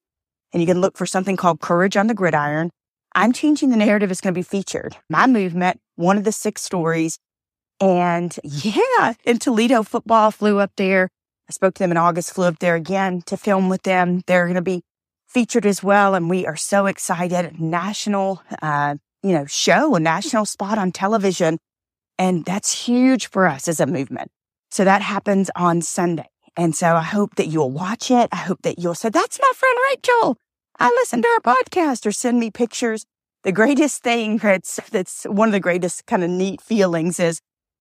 and 0.52 0.60
you 0.60 0.66
can 0.66 0.80
look 0.80 0.98
for 0.98 1.06
something 1.06 1.36
called 1.36 1.60
Courage 1.60 1.96
on 1.96 2.08
the 2.08 2.14
Gridiron. 2.14 2.70
I'm 3.14 3.32
changing 3.32 3.70
the 3.70 3.76
narrative 3.76 4.10
is 4.10 4.20
going 4.20 4.34
to 4.34 4.38
be 4.38 4.42
featured. 4.42 4.96
My 5.08 5.26
movement, 5.26 5.80
one 5.96 6.16
of 6.16 6.24
the 6.24 6.32
six 6.32 6.62
stories. 6.62 7.18
And 7.80 8.36
yeah, 8.44 9.14
in 9.24 9.38
Toledo 9.38 9.82
football 9.82 10.30
flew 10.30 10.58
up 10.58 10.72
there. 10.76 11.08
I 11.48 11.52
spoke 11.52 11.74
to 11.74 11.82
them 11.82 11.90
in 11.90 11.96
August, 11.96 12.34
flew 12.34 12.46
up 12.46 12.58
there 12.58 12.74
again 12.74 13.22
to 13.26 13.36
film 13.36 13.68
with 13.68 13.82
them. 13.82 14.22
They're 14.26 14.44
going 14.44 14.56
to 14.56 14.62
be 14.62 14.82
featured 15.26 15.64
as 15.64 15.82
well. 15.82 16.14
And 16.14 16.28
we 16.28 16.46
are 16.46 16.56
so 16.56 16.86
excited. 16.86 17.58
National, 17.58 18.42
uh, 18.60 18.96
you 19.22 19.32
know, 19.32 19.46
show, 19.46 19.94
a 19.94 20.00
national 20.00 20.44
spot 20.44 20.78
on 20.78 20.92
television. 20.92 21.58
And 22.18 22.44
that's 22.44 22.86
huge 22.86 23.28
for 23.28 23.46
us 23.46 23.68
as 23.68 23.80
a 23.80 23.86
movement. 23.86 24.30
So 24.70 24.84
that 24.84 25.02
happens 25.02 25.50
on 25.56 25.80
Sunday. 25.82 26.28
And 26.56 26.74
so 26.74 26.96
I 26.96 27.02
hope 27.02 27.36
that 27.36 27.46
you'll 27.46 27.70
watch 27.70 28.10
it. 28.10 28.28
I 28.32 28.36
hope 28.36 28.62
that 28.62 28.78
you'll 28.78 28.96
say, 28.96 29.08
that's 29.08 29.38
my 29.40 29.52
friend 29.54 29.78
Rachel. 29.90 30.36
I 30.80 30.88
listen 30.90 31.22
to 31.22 31.28
our 31.28 31.54
podcast 31.54 32.06
or 32.06 32.12
send 32.12 32.38
me 32.38 32.50
pictures. 32.50 33.04
The 33.42 33.52
greatest 33.52 34.02
thing 34.02 34.38
that's, 34.42 34.78
that's 34.90 35.24
one 35.24 35.48
of 35.48 35.52
the 35.52 35.60
greatest 35.60 36.06
kind 36.06 36.22
of 36.22 36.30
neat 36.30 36.60
feelings 36.60 37.18
is 37.18 37.40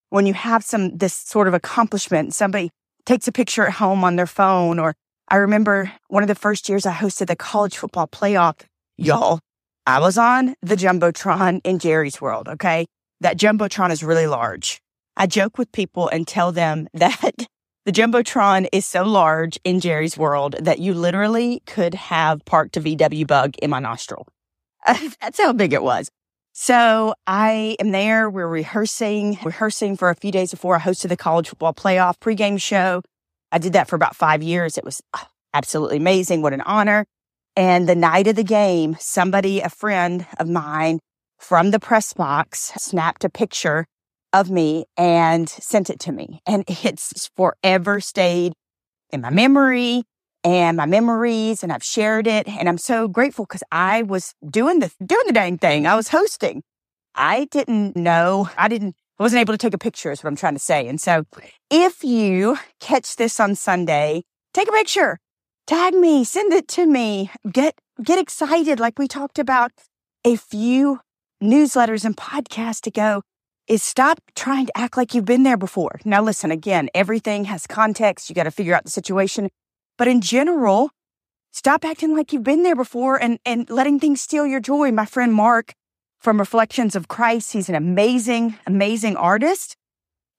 when 0.10 0.26
you 0.26 0.34
have 0.34 0.64
some, 0.64 0.98
this 0.98 1.14
sort 1.14 1.48
of 1.48 1.54
accomplishment, 1.54 2.34
somebody 2.34 2.72
takes 3.06 3.28
a 3.28 3.32
picture 3.32 3.68
at 3.68 3.74
home 3.74 4.04
on 4.04 4.16
their 4.16 4.28
phone. 4.28 4.80
Or 4.80 4.96
I 5.28 5.36
remember 5.36 5.92
one 6.08 6.24
of 6.24 6.28
the 6.28 6.36
first 6.36 6.70
years 6.70 6.86
I 6.86 6.94
hosted 6.94 7.28
the 7.28 7.36
college 7.36 7.78
football 7.78 8.08
playoff, 8.08 8.62
y'all, 8.98 9.40
I 9.86 10.00
was 10.00 10.18
on 10.18 10.56
the 10.62 10.76
Jumbotron 10.76 11.62
in 11.64 11.80
Jerry's 11.80 12.20
world. 12.20 12.48
Okay. 12.48 12.88
That 13.22 13.38
Jumbotron 13.38 13.92
is 13.92 14.04
really 14.04 14.28
large. 14.28 14.82
I 15.16 15.28
joke 15.28 15.58
with 15.58 15.72
people 15.72 16.08
and 16.10 16.28
tell 16.28 16.52
them 16.52 16.88
that 16.94 17.48
the 17.88 17.94
Jumbotron 17.94 18.68
is 18.74 18.86
so 18.86 19.04
large 19.04 19.58
in 19.64 19.80
Jerry's 19.80 20.18
world 20.18 20.58
that 20.60 20.80
you 20.80 20.94
literally 20.94 21.62
could 21.66 21.94
have 21.94 22.44
parked 22.44 22.76
a 22.76 22.82
VW 22.82 23.26
bug 23.26 23.56
in 23.62 23.70
my 23.70 23.80
nostril. 23.80 24.28
That's 24.86 25.40
how 25.40 25.54
big 25.54 25.72
it 25.72 25.82
was. 25.82 26.12
So 26.52 27.16
I 27.28 27.78
am 27.80 27.92
there. 27.92 28.30
We're 28.30 28.46
rehearsing, 28.46 29.40
rehearsing 29.42 29.96
for 29.96 30.10
a 30.10 30.16
few 30.16 30.34
days 30.34 30.52
before 30.52 30.76
I 30.76 30.80
hosted 30.80 31.08
the 31.08 31.16
college 31.16 31.48
football 31.48 31.74
playoff 31.74 32.20
pregame 32.20 32.60
show. 32.60 33.04
I 33.54 33.58
did 33.58 33.72
that 33.72 33.88
for 33.88 33.96
about 33.96 34.18
five 34.18 34.44
years. 34.44 34.78
It 34.78 34.84
was 34.84 35.02
ah, 35.14 35.30
absolutely 35.54 35.96
amazing. 35.96 36.42
What 36.42 36.52
an 36.52 36.62
honor. 36.62 37.06
And 37.56 37.88
the 37.88 37.96
night 37.96 38.28
of 38.28 38.36
the 38.36 38.44
game, 38.44 38.98
somebody, 39.00 39.62
a 39.62 39.70
friend 39.70 40.28
of 40.42 40.50
mine 40.50 41.00
from 41.40 41.72
the 41.72 41.80
press 41.80 42.12
box 42.12 42.74
snapped 42.76 43.24
a 43.24 43.30
picture 43.30 43.86
of 44.34 44.50
me 44.50 44.86
and 44.96 45.50
sent 45.50 45.90
it 45.90 46.00
to 46.02 46.12
me. 46.12 46.42
And 46.46 46.64
it's 46.68 47.30
forever 47.36 48.00
stayed 48.00 48.54
in 49.12 49.22
my 49.22 49.30
memory 49.30 50.04
and 50.44 50.78
my 50.78 50.86
memories 50.86 51.64
and 51.64 51.72
I've 51.72 51.84
shared 51.84 52.28
it. 52.28 52.48
And 52.48 52.70
I'm 52.70 52.78
so 52.78 53.08
grateful 53.08 53.46
because 53.46 53.64
I 53.72 54.04
was 54.04 54.34
doing 54.50 54.80
the, 54.80 54.92
doing 55.06 55.28
the 55.28 55.34
dang 55.34 55.58
thing. 55.58 55.88
I 55.88 55.96
was 55.96 56.10
hosting. 56.10 56.64
I 57.16 57.46
didn't 57.46 57.96
know, 57.96 58.48
I 58.58 58.68
didn't, 58.68 58.96
I 59.20 59.24
wasn't 59.24 59.42
able 59.42 59.54
to 59.54 59.58
take 59.58 59.74
a 59.74 59.80
picture 59.80 60.12
is 60.12 60.24
what 60.24 60.30
I'm 60.30 60.36
trying 60.36 60.54
to 60.54 60.60
say. 60.60 60.88
And 60.88 61.02
so 61.02 61.24
if 61.72 62.04
you 62.04 62.60
catch 62.80 63.16
this 63.16 63.40
on 63.40 63.56
Sunday, 63.56 64.24
take 64.54 64.70
a 64.70 64.72
picture, 64.72 65.20
tag 65.66 65.96
me, 65.96 66.24
send 66.24 66.54
it 66.54 66.68
to 66.70 66.86
me, 66.86 67.32
get, 67.52 67.74
get 68.04 68.20
excited. 68.20 68.80
Like 68.80 69.00
we 69.00 69.08
talked 69.08 69.40
about 69.40 69.72
a 70.24 70.36
few 70.36 71.00
newsletters 71.42 72.06
and 72.06 72.16
podcasts 72.16 72.86
ago 72.86 73.24
is 73.68 73.84
stop 73.84 74.20
trying 74.36 74.66
to 74.66 74.78
act 74.78 74.96
like 74.96 75.14
you've 75.14 75.26
been 75.26 75.44
there 75.44 75.58
before. 75.58 76.00
Now, 76.06 76.22
listen, 76.22 76.52
again, 76.52 76.90
everything 76.94 77.46
has 77.46 77.68
context. 77.68 78.30
You 78.30 78.36
got 78.36 78.44
to 78.44 78.52
figure 78.52 78.74
out 78.74 78.86
the 78.86 78.92
situation. 78.92 79.50
But 79.98 80.08
in 80.08 80.22
general, 80.22 80.92
stop 81.52 81.84
acting 81.84 82.16
like 82.16 82.32
you've 82.32 82.44
been 82.44 82.64
there 82.64 82.76
before 82.76 83.22
and, 83.22 83.40
and 83.46 83.70
letting 83.70 84.00
things 84.00 84.22
steal 84.22 84.46
your 84.46 84.60
joy. 84.60 84.92
My 84.92 85.06
friend 85.06 85.34
Mark 85.34 85.74
from 86.20 86.40
Reflections 86.40 86.96
of 86.96 87.08
Christ, 87.08 87.54
he's 87.54 87.70
an 87.70 87.76
amazing, 87.76 88.58
amazing 88.66 89.18
artist. 89.18 89.76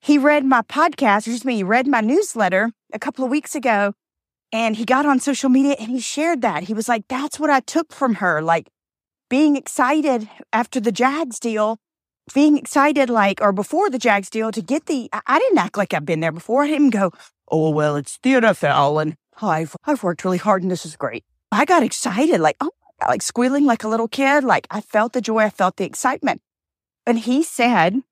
He 0.00 0.16
read 0.16 0.44
my 0.44 0.62
podcast, 0.62 1.18
excuse 1.18 1.44
me, 1.44 1.56
he 1.56 1.62
read 1.62 1.86
my 1.86 2.00
newsletter 2.00 2.70
a 2.92 2.98
couple 2.98 3.24
of 3.24 3.30
weeks 3.30 3.54
ago 3.54 3.92
and 4.52 4.76
he 4.76 4.84
got 4.84 5.06
on 5.06 5.20
social 5.20 5.50
media 5.50 5.76
and 5.78 5.90
he 5.90 6.00
shared 6.00 6.40
that. 6.42 6.64
He 6.64 6.74
was 6.74 6.88
like, 6.88 7.04
that's 7.08 7.38
what 7.38 7.50
I 7.50 7.60
took 7.60 7.92
from 7.92 8.14
her. 8.16 8.40
Like 8.40 8.68
being 9.28 9.56
excited 9.56 10.28
after 10.52 10.80
the 10.80 10.92
Jags 10.92 11.38
deal 11.38 11.78
being 12.32 12.56
excited, 12.56 13.10
like, 13.10 13.40
or 13.40 13.52
before 13.52 13.90
the 13.90 13.98
Jags 13.98 14.30
deal 14.30 14.50
to 14.52 14.62
get 14.62 14.86
the, 14.86 15.08
I, 15.12 15.20
I 15.26 15.38
didn't 15.38 15.58
act 15.58 15.76
like 15.76 15.94
I've 15.94 16.06
been 16.06 16.20
there 16.20 16.32
before. 16.32 16.64
I 16.64 16.68
didn't 16.68 16.90
go, 16.90 17.12
oh, 17.48 17.70
well, 17.70 17.96
it's 17.96 18.18
the 18.22 18.34
NFL 18.34 19.02
and 19.02 19.16
oh, 19.42 19.48
I've, 19.48 19.76
I've 19.84 20.02
worked 20.02 20.24
really 20.24 20.38
hard 20.38 20.62
and 20.62 20.70
this 20.70 20.86
is 20.86 20.96
great. 20.96 21.24
I 21.50 21.64
got 21.64 21.82
excited, 21.82 22.40
like, 22.40 22.56
oh, 22.60 22.70
like 23.06 23.22
squealing 23.22 23.64
like 23.64 23.84
a 23.84 23.88
little 23.88 24.08
kid. 24.08 24.44
Like 24.44 24.66
I 24.70 24.80
felt 24.80 25.12
the 25.12 25.20
joy. 25.20 25.40
I 25.40 25.50
felt 25.50 25.76
the 25.76 25.84
excitement. 25.84 26.40
And 27.06 27.18
he 27.18 27.42
said, 27.42 28.02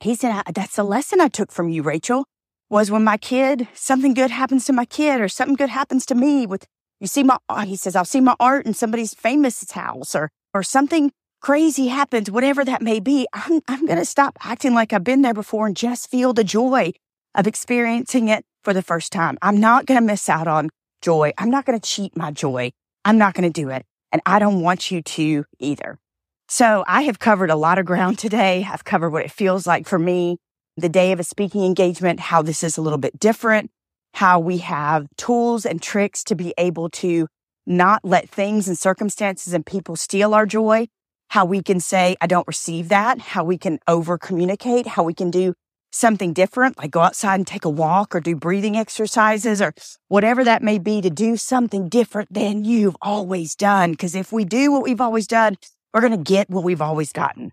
he 0.00 0.14
said, 0.14 0.42
that's 0.54 0.76
the 0.76 0.84
lesson 0.84 1.20
I 1.20 1.28
took 1.28 1.50
from 1.50 1.68
you, 1.68 1.82
Rachel, 1.82 2.26
was 2.68 2.90
when 2.90 3.04
my 3.04 3.16
kid, 3.16 3.68
something 3.72 4.14
good 4.14 4.30
happens 4.30 4.64
to 4.66 4.72
my 4.72 4.84
kid 4.84 5.20
or 5.20 5.28
something 5.28 5.56
good 5.56 5.70
happens 5.70 6.04
to 6.06 6.14
me 6.14 6.46
with, 6.46 6.66
you 7.00 7.06
see 7.06 7.22
my, 7.22 7.38
uh, 7.48 7.64
he 7.64 7.76
says, 7.76 7.96
I'll 7.96 8.04
see 8.04 8.20
my 8.20 8.36
art 8.40 8.66
in 8.66 8.74
somebody's 8.74 9.14
famous 9.14 9.70
house 9.70 10.14
or, 10.14 10.30
or 10.52 10.62
something 10.62 11.12
crazy 11.46 11.86
happens, 11.86 12.28
whatever 12.28 12.64
that 12.64 12.82
may 12.82 12.98
be. 12.98 13.24
I'm, 13.32 13.60
I'm 13.68 13.86
going 13.86 14.00
to 14.00 14.04
stop 14.04 14.36
acting 14.42 14.74
like 14.74 14.92
I've 14.92 15.04
been 15.04 15.22
there 15.22 15.32
before 15.32 15.68
and 15.68 15.76
just 15.76 16.10
feel 16.10 16.32
the 16.32 16.42
joy 16.42 16.90
of 17.36 17.46
experiencing 17.46 18.26
it 18.26 18.44
for 18.64 18.74
the 18.74 18.82
first 18.82 19.12
time. 19.12 19.38
I'm 19.40 19.60
not 19.60 19.86
going 19.86 20.00
to 20.00 20.04
miss 20.04 20.28
out 20.28 20.48
on 20.48 20.70
joy. 21.02 21.32
I'm 21.38 21.48
not 21.48 21.64
going 21.64 21.78
to 21.78 21.88
cheat 21.88 22.16
my 22.16 22.32
joy. 22.32 22.72
I'm 23.04 23.16
not 23.16 23.34
going 23.34 23.48
to 23.48 23.62
do 23.62 23.68
it. 23.68 23.86
And 24.10 24.20
I 24.26 24.40
don't 24.40 24.60
want 24.60 24.90
you 24.90 25.02
to 25.02 25.44
either. 25.60 26.00
So 26.48 26.82
I 26.88 27.02
have 27.02 27.20
covered 27.20 27.50
a 27.50 27.54
lot 27.54 27.78
of 27.78 27.86
ground 27.86 28.18
today. 28.18 28.66
I've 28.68 28.82
covered 28.82 29.10
what 29.10 29.24
it 29.24 29.30
feels 29.30 29.68
like 29.68 29.86
for 29.86 30.00
me, 30.00 30.38
the 30.76 30.88
day 30.88 31.12
of 31.12 31.20
a 31.20 31.24
speaking 31.24 31.64
engagement, 31.64 32.18
how 32.18 32.42
this 32.42 32.64
is 32.64 32.76
a 32.76 32.82
little 32.82 32.98
bit 32.98 33.20
different, 33.20 33.70
how 34.14 34.40
we 34.40 34.58
have 34.58 35.06
tools 35.16 35.64
and 35.64 35.80
tricks 35.80 36.24
to 36.24 36.34
be 36.34 36.52
able 36.58 36.90
to 36.90 37.28
not 37.68 38.00
let 38.02 38.28
things 38.28 38.66
and 38.66 38.76
circumstances 38.76 39.54
and 39.54 39.64
people 39.64 39.94
steal 39.94 40.34
our 40.34 40.44
joy, 40.44 40.88
how 41.28 41.44
we 41.44 41.62
can 41.62 41.80
say, 41.80 42.16
I 42.20 42.26
don't 42.26 42.46
receive 42.46 42.88
that, 42.88 43.18
how 43.18 43.44
we 43.44 43.58
can 43.58 43.78
over 43.88 44.18
communicate, 44.18 44.86
how 44.86 45.02
we 45.02 45.14
can 45.14 45.30
do 45.30 45.54
something 45.90 46.32
different, 46.32 46.78
like 46.78 46.90
go 46.90 47.00
outside 47.00 47.36
and 47.36 47.46
take 47.46 47.64
a 47.64 47.70
walk 47.70 48.14
or 48.14 48.20
do 48.20 48.36
breathing 48.36 48.76
exercises 48.76 49.62
or 49.62 49.72
whatever 50.08 50.44
that 50.44 50.62
may 50.62 50.78
be 50.78 51.00
to 51.00 51.10
do 51.10 51.36
something 51.36 51.88
different 51.88 52.32
than 52.32 52.64
you've 52.64 52.96
always 53.00 53.54
done. 53.54 53.92
Because 53.92 54.14
if 54.14 54.32
we 54.32 54.44
do 54.44 54.70
what 54.70 54.82
we've 54.82 55.00
always 55.00 55.26
done, 55.26 55.56
we're 55.92 56.00
going 56.00 56.12
to 56.12 56.30
get 56.30 56.50
what 56.50 56.64
we've 56.64 56.82
always 56.82 57.12
gotten. 57.12 57.52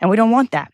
And 0.00 0.10
we 0.10 0.16
don't 0.16 0.32
want 0.32 0.50
that. 0.50 0.72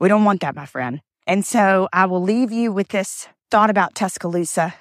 We 0.00 0.08
don't 0.08 0.24
want 0.24 0.40
that, 0.40 0.56
my 0.56 0.66
friend. 0.66 1.00
And 1.26 1.46
so 1.46 1.88
I 1.92 2.06
will 2.06 2.22
leave 2.22 2.50
you 2.50 2.72
with 2.72 2.88
this 2.88 3.28
thought 3.50 3.70
about 3.70 3.94
Tuscaloosa. 3.94 4.74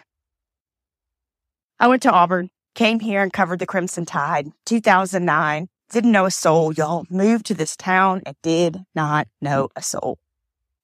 I 1.80 1.88
went 1.88 2.02
to 2.04 2.12
Auburn, 2.12 2.50
came 2.76 3.00
here 3.00 3.22
and 3.22 3.32
covered 3.32 3.60
the 3.60 3.66
Crimson 3.66 4.06
Tide, 4.06 4.48
2009. 4.66 5.68
Didn't 5.90 6.12
know 6.12 6.26
a 6.26 6.32
soul, 6.32 6.74
y'all. 6.74 7.06
Moved 7.10 7.46
to 7.48 7.54
this 7.54 7.76
town 7.76 8.22
and 8.26 8.36
did 8.44 8.84
not 8.94 9.28
know 9.42 9.70
a 9.76 9.82
soul 9.82 10.20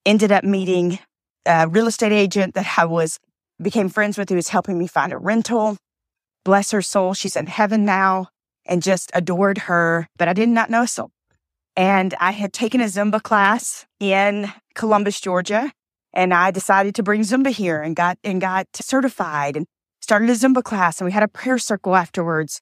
ended 0.05 0.31
up 0.31 0.43
meeting 0.43 0.99
a 1.45 1.67
real 1.67 1.87
estate 1.87 2.11
agent 2.11 2.53
that 2.53 2.77
I 2.77 2.85
was 2.85 3.19
became 3.61 3.89
friends 3.89 4.17
with 4.17 4.29
who 4.29 4.35
was 4.35 4.49
helping 4.49 4.77
me 4.77 4.87
find 4.87 5.11
a 5.11 5.17
rental. 5.17 5.77
Bless 6.43 6.71
her 6.71 6.81
soul. 6.81 7.13
She's 7.13 7.35
in 7.35 7.47
heaven 7.47 7.85
now 7.85 8.27
and 8.65 8.83
just 8.83 9.09
adored 9.13 9.59
her, 9.59 10.07
but 10.17 10.27
I 10.27 10.33
did 10.33 10.49
not 10.49 10.69
know 10.69 10.83
a 10.83 10.87
soul. 10.87 11.11
And 11.75 12.13
I 12.19 12.31
had 12.31 12.53
taken 12.53 12.81
a 12.81 12.85
Zumba 12.85 13.21
class 13.21 13.85
in 13.99 14.51
Columbus, 14.75 15.19
Georgia, 15.19 15.71
and 16.13 16.33
I 16.33 16.51
decided 16.51 16.95
to 16.95 17.03
bring 17.03 17.21
Zumba 17.21 17.49
here 17.49 17.81
and 17.81 17.95
got 17.95 18.17
and 18.23 18.39
got 18.39 18.67
certified 18.75 19.57
and 19.57 19.65
started 20.01 20.29
a 20.29 20.33
Zumba 20.33 20.63
class 20.63 20.99
and 20.99 21.05
we 21.05 21.11
had 21.11 21.23
a 21.23 21.27
prayer 21.27 21.57
circle 21.57 21.95
afterwards. 21.95 22.61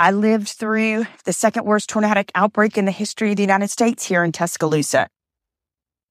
I 0.00 0.12
lived 0.12 0.48
through 0.48 1.04
the 1.26 1.32
second 1.34 1.66
worst 1.66 1.90
tornadic 1.90 2.32
outbreak 2.34 2.78
in 2.78 2.86
the 2.86 2.90
history 2.90 3.32
of 3.32 3.36
the 3.36 3.42
United 3.42 3.68
States 3.68 4.06
here 4.06 4.24
in 4.24 4.32
Tuscaloosa. 4.32 5.08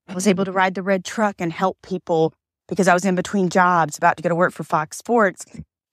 I 0.08 0.14
was 0.14 0.28
able 0.28 0.46
to 0.46 0.52
ride 0.52 0.76
the 0.76 0.84
red 0.84 1.04
truck 1.04 1.38
and 1.40 1.52
help 1.52 1.80
people 1.82 2.32
because 2.68 2.88
I 2.88 2.94
was 2.94 3.04
in 3.04 3.16
between 3.16 3.50
jobs, 3.50 3.98
about 3.98 4.16
to 4.18 4.22
go 4.22 4.30
to 4.30 4.36
work 4.36 4.54
for 4.54 4.64
Fox 4.64 5.00
Sports. 5.00 5.44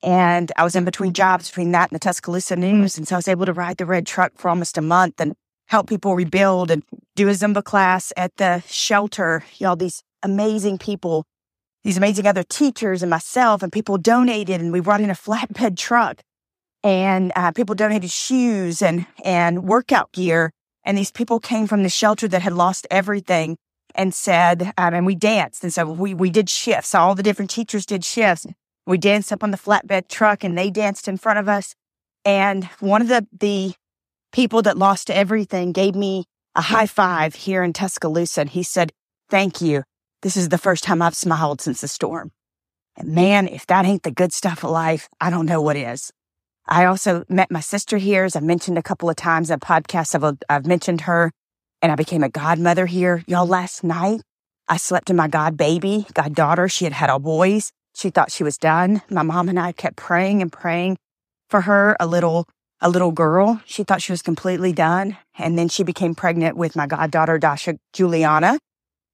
And 0.03 0.53
I 0.59 0.63
was 0.63 0.77
in 0.77 0.85
between 0.85 1.15
jobs 1.15 1.49
between 1.49 1.73
that 1.73 1.91
and 1.91 1.95
the 1.95 2.05
Tuscaloosa 2.05 2.55
News. 2.57 2.99
And 2.99 3.09
so 3.09 3.15
I 3.15 3.19
was 3.19 3.29
able 3.29 3.47
to 3.47 3.55
ride 3.55 3.79
the 3.79 3.87
red 3.87 4.07
truck 4.07 4.33
for 4.37 4.51
almost 4.51 4.77
a 4.77 4.83
month 4.83 5.19
and 5.19 5.35
help 5.69 5.89
people 5.89 6.15
rebuild 6.15 6.71
and 6.71 6.83
do 7.15 7.29
a 7.29 7.33
Zumba 7.33 7.65
class 7.65 8.13
at 8.15 8.37
the 8.37 8.63
shelter. 8.67 9.43
Y'all, 9.57 9.75
these 9.75 10.03
amazing 10.23 10.77
people, 10.77 11.25
these 11.83 11.97
amazing 11.97 12.27
other 12.27 12.43
teachers 12.43 13.03
and 13.03 13.09
myself 13.09 13.63
and 13.63 13.73
people 13.73 13.97
donated 13.97 14.61
and 14.61 14.71
we 14.71 14.81
brought 14.81 15.01
in 15.01 15.09
a 15.09 15.15
flatbed 15.15 15.79
truck 15.79 16.21
and 16.87 17.33
uh, 17.35 17.51
people 17.51 17.75
donated 17.75 18.13
shoes 18.13 18.81
and, 18.81 19.07
and 19.25 19.65
workout 19.65 20.13
gear. 20.13 20.53
And 20.85 20.97
these 20.97 21.11
people 21.11 21.41
came 21.41 21.67
from 21.67 21.83
the 21.83 21.89
shelter 21.89 22.29
that 22.29 22.43
had 22.43 22.53
lost 22.53 22.87
everything 22.93 23.57
and 23.97 24.15
said, 24.15 24.73
um, 24.79 24.95
and 24.95 25.05
we 25.05 25.17
danced. 25.17 25.65
And 25.65 25.75
so 25.75 25.85
we, 25.85 26.15
we 26.15 26.31
did 26.31 26.49
shifts. 26.49 26.95
All 26.95 27.17
the 27.17 27.25
different 27.25 27.51
teachers 27.51 27.87
did 27.87 28.05
shifts. 28.05 28.47
We 28.87 28.99
danced 28.99 29.33
up 29.33 29.43
on 29.43 29.51
the 29.51 29.57
flatbed 29.57 30.07
truck 30.09 30.45
and 30.45 30.57
they 30.57 30.71
danced 30.71 31.09
in 31.09 31.17
front 31.17 31.41
of 31.41 31.49
us. 31.49 31.75
And 32.25 32.67
one 32.79 33.03
of 33.03 33.09
the, 33.09 33.27
the 33.37 33.73
people 34.31 34.63
that 34.63 34.79
lost 34.79 35.11
everything 35.11 35.73
gave 35.73 35.97
me 35.97 36.27
a 36.55 36.61
high 36.61 36.87
five 36.87 37.35
here 37.35 37.65
in 37.65 37.73
Tuscaloosa. 37.73 38.43
And 38.43 38.51
he 38.51 38.63
said, 38.63 38.93
thank 39.29 39.61
you. 39.61 39.83
This 40.23 40.37
is 40.37 40.51
the 40.51 40.59
first 40.59 40.85
time 40.85 41.03
I've 41.03 41.17
smiled 41.17 41.61
since 41.61 41.81
the 41.81 41.89
storm. 41.89 42.31
And 42.97 43.09
man, 43.09 43.49
if 43.49 43.67
that 43.67 43.87
ain't 43.87 44.05
the 44.05 44.13
good 44.13 44.33
stuff 44.33 44.63
of 44.63 44.71
life, 44.71 45.09
I 45.21 45.31
don't 45.31 45.47
know 45.47 45.61
what 45.61 45.77
is. 45.77 46.13
I 46.69 46.85
also 46.85 47.25
met 47.29 47.51
my 47.51 47.61
sister 47.61 47.97
here, 47.97 48.25
as 48.25 48.35
I've 48.35 48.43
mentioned 48.43 48.77
a 48.77 48.83
couple 48.83 49.09
of 49.09 49.17
times 49.17 49.51
in 49.51 49.61
podcasts. 49.61 50.15
I've, 50.15 50.39
I've 50.49 50.67
mentioned 50.67 51.03
her 51.03 51.31
and 51.81 51.93
I 51.93 51.95
became 51.95 52.25
a 52.25 52.29
godmother 52.29 52.87
here. 52.87 53.23
Y'all, 53.27 53.47
last 53.47 53.85
night 53.85 54.23
I 54.69 54.77
slept 54.77 55.11
in 55.11 55.17
my 55.17 55.29
god 55.29 55.57
baby, 55.57 56.07
god 56.13 56.35
daughter. 56.35 56.69
She 56.69 56.85
had 56.85 56.93
had 56.93 57.11
all 57.11 57.21
boys. 57.21 57.71
She 57.95 58.11
thought 58.11 58.33
she 58.33 58.43
was 58.43 58.59
done. 58.59 59.03
My 59.09 59.23
mom 59.23 59.49
and 59.49 59.59
I 59.59 59.73
kept 59.73 59.97
praying 59.97 60.43
and 60.43 60.53
praying 60.53 60.99
for 61.49 61.63
her, 61.63 61.97
a 62.01 62.07
little, 62.07 62.47
a 62.81 62.91
little 62.91 63.13
girl. 63.13 63.61
She 63.65 63.85
thought 63.85 64.03
she 64.03 64.13
was 64.13 64.23
completely 64.23 64.73
done. 64.73 65.17
And 65.39 65.57
then 65.57 65.69
she 65.69 65.85
became 65.85 66.15
pregnant 66.15 66.57
with 66.57 66.75
my 66.75 66.87
goddaughter, 66.87 67.39
Dasha 67.39 67.79
Juliana. 67.93 68.59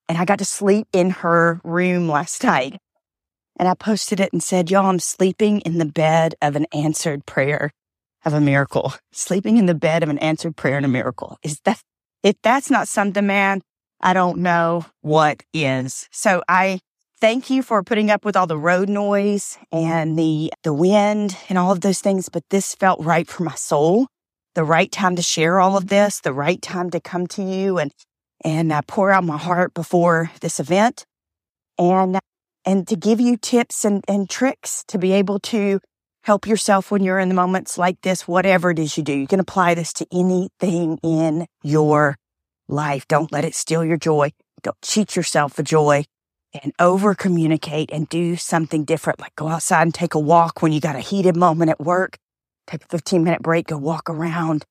And 0.09 0.19
I 0.19 0.25
got 0.25 0.39
to 0.39 0.45
sleep 0.45 0.87
in 0.93 1.11
her 1.11 1.61
room 1.63 2.09
last 2.09 2.43
night. 2.45 2.79
And 3.59 3.69
I 3.69 3.75
posted 3.75 4.21
it 4.21 4.33
and 4.33 4.43
said, 4.43 4.71
y'all, 4.71 4.87
I'm 4.87 4.99
sleeping 4.99 5.61
in 5.61 5.79
the 5.79 5.85
bed 5.85 6.35
of 6.41 6.57
an 6.57 6.67
answered 6.73 7.27
prayer 7.27 7.71
of 8.25 8.33
a 8.33 8.41
miracle. 8.41 8.95
Sleeping 9.13 9.57
in 9.57 9.67
the 9.67 9.75
bed 9.75 10.03
of 10.03 10.09
an 10.09 10.19
answered 10.19 10.57
prayer 10.57 10.77
and 10.77 10.87
a 10.87 10.89
miracle. 10.89 11.39
Is 11.43 11.61
that 11.65 11.83
if 12.23 12.37
that's 12.43 12.71
not 12.71 12.89
something, 12.89 13.27
man, 13.27 13.63
I 14.01 14.15
don't 14.15 14.39
know 14.39 14.87
what 15.01 15.43
is. 15.53 16.09
So 16.11 16.43
I 16.49 16.81
thank 17.21 17.51
you 17.51 17.63
for 17.63 17.83
putting 17.83 18.11
up 18.11 18.25
with 18.25 18.37
all 18.37 18.47
the 18.47 18.59
road 18.59 18.89
noise 18.89 19.59
and 19.71 20.19
the, 20.19 20.53
the 20.65 20.73
wind 20.73 21.37
and 21.49 21.59
all 21.59 21.73
of 21.73 21.83
those 21.83 22.01
things. 22.01 22.29
But 22.29 22.45
this 22.51 22.75
felt 22.75 23.01
right 23.01 23.29
for 23.29 23.45
my 23.45 23.55
soul. 23.55 24.09
The 24.55 24.65
right 24.65 24.91
time 24.91 25.17
to 25.17 25.23
share 25.23 25.61
all 25.61 25.77
of 25.77 25.89
this, 25.89 26.21
the 26.21 26.33
right 26.33 26.61
time 26.61 26.91
to 26.91 27.01
come 27.01 27.27
to 27.29 27.43
you 27.43 27.79
and, 27.79 27.91
and 28.45 28.73
I 28.73 28.81
pour 28.87 29.11
out 29.11 29.25
my 29.25 29.39
heart 29.39 29.73
before 29.73 30.31
this 30.41 30.61
event 30.61 31.07
and, 31.79 32.19
and 32.65 32.87
to 32.89 32.97
give 32.97 33.21
you 33.21 33.37
tips 33.37 33.85
and, 33.85 34.05
and 34.09 34.29
tricks 34.29 34.85
to 34.89 34.99
be 34.99 35.13
able 35.13 35.39
to 35.41 35.81
help 36.25 36.47
yourself 36.47 36.91
when 36.91 37.03
you're 37.03 37.19
in 37.19 37.29
the 37.29 37.35
moments 37.35 37.77
like 37.77 38.01
this, 38.03 38.29
whatever 38.29 38.71
it 38.71 38.79
is 38.79 38.97
you 38.97 39.03
do. 39.03 39.13
You 39.13 39.27
can 39.27 39.41
apply 39.41 39.75
this 39.75 39.93
to 39.95 40.07
anything 40.13 40.99
in 41.03 41.47
your 41.63 42.17
life. 42.69 43.07
Don't 43.09 43.33
let 43.33 43.45
it 43.45 43.55
steal 43.55 43.85
your 43.85 43.97
joy. 43.97 44.33
Don't 44.63 44.81
cheat 44.83 45.17
yourself 45.17 45.59
of 45.59 45.65
joy 45.65 46.05
and 46.63 46.73
over 46.79 47.15
communicate 47.15 47.91
and 47.93 48.09
do 48.09 48.37
something 48.37 48.85
different. 48.85 49.21
Like 49.21 49.35
go 49.37 49.49
outside 49.49 49.83
and 49.83 49.95
take 49.95 50.15
a 50.15 50.21
walk 50.21 50.63
when 50.63 50.73
you 50.73 50.81
got 50.81 50.97
a 50.97 51.01
heated 51.01 51.37
moment 51.37 51.71
at 51.71 51.81
work. 51.81 52.19
Take 52.67 52.85
a 52.85 52.89
15 52.89 53.25
minute 53.25 53.43
break, 53.43 53.69
go 53.69 53.79
walk 53.79 54.09
around, 54.09 54.65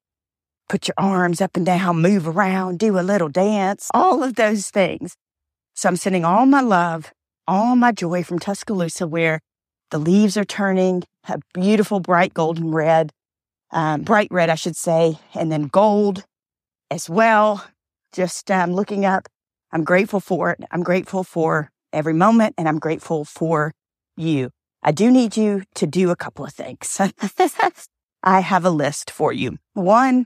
put 0.69 0.87
your 0.87 0.95
arms 0.97 1.41
up 1.41 1.57
and 1.57 1.65
down, 1.65 2.01
move 2.01 2.27
around, 2.27 2.79
do 2.79 2.97
a 2.97 3.01
little 3.01 3.27
dance, 3.27 3.89
all 3.93 4.23
of 4.23 4.35
those 4.35 4.69
things. 4.69 5.17
So 5.73 5.89
I'm 5.89 5.97
sending 5.97 6.23
all 6.23 6.45
my 6.45 6.61
love, 6.61 7.11
all 7.51 7.75
my 7.75 7.91
joy 7.91 8.23
from 8.23 8.39
Tuscaloosa 8.39 9.05
where 9.05 9.41
the 9.89 9.99
leaves 9.99 10.37
are 10.37 10.45
turning 10.45 11.03
a 11.27 11.37
beautiful, 11.53 11.99
bright 11.99 12.33
golden 12.33 12.71
red, 12.71 13.11
um, 13.71 14.03
bright 14.03 14.29
red, 14.31 14.49
I 14.49 14.55
should 14.55 14.77
say, 14.77 15.19
and 15.35 15.51
then 15.51 15.67
gold 15.67 16.23
as 16.89 17.09
well. 17.09 17.65
Just 18.13 18.49
um, 18.49 18.71
looking 18.71 19.05
up, 19.05 19.27
I'm 19.73 19.83
grateful 19.83 20.21
for 20.21 20.51
it. 20.51 20.63
I'm 20.71 20.81
grateful 20.81 21.25
for 21.25 21.69
every 21.91 22.13
moment, 22.13 22.55
and 22.57 22.69
I'm 22.69 22.79
grateful 22.79 23.25
for 23.25 23.73
you. 24.15 24.51
I 24.81 24.93
do 24.93 25.11
need 25.11 25.35
you 25.35 25.63
to 25.75 25.85
do 25.85 26.09
a 26.09 26.15
couple 26.15 26.45
of 26.45 26.53
things. 26.53 27.01
I 28.23 28.39
have 28.39 28.63
a 28.63 28.69
list 28.69 29.11
for 29.11 29.33
you. 29.33 29.57
One, 29.73 30.25